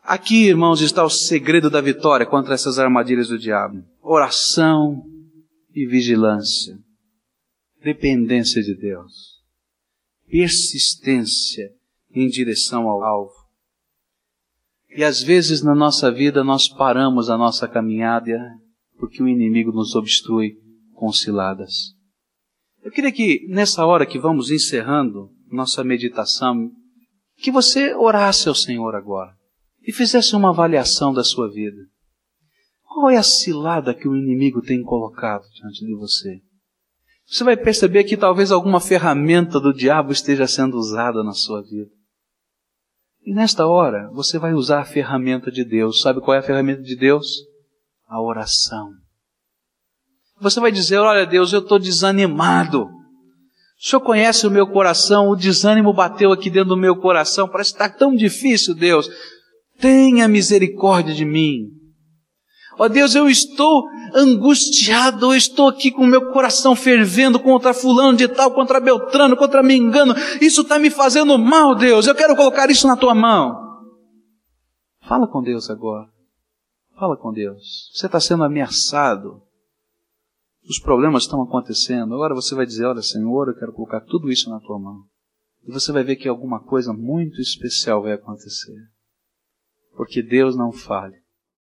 Aqui, 0.00 0.46
irmãos, 0.46 0.80
está 0.80 1.04
o 1.04 1.10
segredo 1.10 1.68
da 1.68 1.80
vitória 1.80 2.24
contra 2.24 2.54
essas 2.54 2.78
armadilhas 2.78 3.26
do 3.26 3.36
diabo: 3.36 3.82
oração 4.00 5.02
e 5.74 5.84
vigilância, 5.84 6.78
dependência 7.82 8.62
de 8.62 8.76
Deus, 8.76 9.35
persistência 10.28 11.70
em 12.10 12.28
direção 12.28 12.88
ao 12.88 13.02
alvo. 13.02 13.34
E 14.96 15.04
às 15.04 15.22
vezes 15.22 15.62
na 15.62 15.74
nossa 15.74 16.10
vida 16.10 16.42
nós 16.42 16.68
paramos 16.68 17.28
a 17.28 17.36
nossa 17.36 17.68
caminhada 17.68 18.38
porque 18.98 19.22
o 19.22 19.28
inimigo 19.28 19.72
nos 19.72 19.94
obstrui 19.94 20.54
com 20.94 21.12
ciladas. 21.12 21.94
Eu 22.82 22.90
queria 22.90 23.12
que 23.12 23.46
nessa 23.48 23.84
hora 23.84 24.06
que 24.06 24.18
vamos 24.18 24.50
encerrando 24.50 25.30
nossa 25.50 25.84
meditação, 25.84 26.70
que 27.36 27.50
você 27.50 27.94
orasse 27.94 28.48
ao 28.48 28.54
Senhor 28.54 28.94
agora 28.94 29.36
e 29.86 29.92
fizesse 29.92 30.34
uma 30.34 30.50
avaliação 30.50 31.12
da 31.12 31.22
sua 31.22 31.50
vida. 31.50 31.82
Qual 32.82 33.10
é 33.10 33.16
a 33.16 33.22
cilada 33.22 33.94
que 33.94 34.08
o 34.08 34.16
inimigo 34.16 34.62
tem 34.62 34.82
colocado 34.82 35.44
diante 35.54 35.84
de 35.84 35.94
você? 35.94 36.40
Você 37.26 37.42
vai 37.42 37.56
perceber 37.56 38.04
que 38.04 38.16
talvez 38.16 38.52
alguma 38.52 38.80
ferramenta 38.80 39.58
do 39.58 39.74
diabo 39.74 40.12
esteja 40.12 40.46
sendo 40.46 40.76
usada 40.76 41.24
na 41.24 41.32
sua 41.32 41.60
vida. 41.62 41.90
E 43.24 43.34
nesta 43.34 43.66
hora, 43.66 44.08
você 44.12 44.38
vai 44.38 44.54
usar 44.54 44.80
a 44.80 44.84
ferramenta 44.84 45.50
de 45.50 45.64
Deus. 45.64 46.00
Sabe 46.00 46.20
qual 46.20 46.36
é 46.36 46.38
a 46.38 46.42
ferramenta 46.42 46.82
de 46.82 46.96
Deus? 46.96 47.26
A 48.06 48.22
oração. 48.22 48.92
Você 50.40 50.60
vai 50.60 50.70
dizer: 50.70 50.98
Olha, 50.98 51.26
Deus, 51.26 51.52
eu 51.52 51.58
estou 51.58 51.78
desanimado. 51.78 52.84
O 52.84 53.84
Senhor 53.84 54.00
conhece 54.00 54.46
o 54.46 54.50
meu 54.50 54.66
coração, 54.66 55.28
o 55.28 55.36
desânimo 55.36 55.92
bateu 55.92 56.32
aqui 56.32 56.48
dentro 56.48 56.70
do 56.70 56.76
meu 56.76 56.96
coração, 56.96 57.48
parece 57.48 57.72
que 57.72 57.82
está 57.82 57.88
tão 57.88 58.14
difícil, 58.14 58.74
Deus. 58.74 59.08
Tenha 59.78 60.26
misericórdia 60.28 61.14
de 61.14 61.24
mim. 61.24 61.75
Ó 62.78 62.84
oh, 62.84 62.88
Deus, 62.88 63.14
eu 63.14 63.28
estou 63.28 63.88
angustiado, 64.14 65.32
eu 65.32 65.36
estou 65.36 65.68
aqui 65.68 65.90
com 65.90 66.02
o 66.02 66.06
meu 66.06 66.30
coração 66.32 66.76
fervendo 66.76 67.38
contra 67.40 67.72
fulano 67.72 68.16
de 68.16 68.28
tal, 68.28 68.52
contra 68.52 68.80
Beltrano, 68.80 69.36
contra 69.36 69.62
Mengano. 69.62 70.14
Isso 70.40 70.62
está 70.62 70.78
me 70.78 70.90
fazendo 70.90 71.38
mal, 71.38 71.74
Deus. 71.74 72.06
Eu 72.06 72.14
quero 72.14 72.36
colocar 72.36 72.70
isso 72.70 72.86
na 72.86 72.96
tua 72.96 73.14
mão. 73.14 73.54
Fala 75.02 75.26
com 75.26 75.42
Deus 75.42 75.70
agora. 75.70 76.08
Fala 76.98 77.16
com 77.16 77.32
Deus. 77.32 77.90
Você 77.94 78.06
está 78.06 78.20
sendo 78.20 78.44
ameaçado 78.44 79.46
os 80.68 80.80
problemas 80.80 81.22
estão 81.22 81.42
acontecendo. 81.42 82.14
Agora 82.14 82.34
você 82.34 82.54
vai 82.54 82.66
dizer: 82.66 82.84
Olha, 82.84 83.02
Senhor, 83.02 83.48
eu 83.48 83.54
quero 83.54 83.72
colocar 83.72 84.00
tudo 84.00 84.30
isso 84.30 84.50
na 84.50 84.60
tua 84.60 84.78
mão. 84.78 85.04
E 85.64 85.72
você 85.72 85.92
vai 85.92 86.02
ver 86.02 86.16
que 86.16 86.28
alguma 86.28 86.62
coisa 86.62 86.92
muito 86.92 87.40
especial 87.40 88.02
vai 88.02 88.12
acontecer. 88.12 88.76
Porque 89.96 90.22
Deus 90.22 90.56
não 90.56 90.72
falha. 90.72 91.18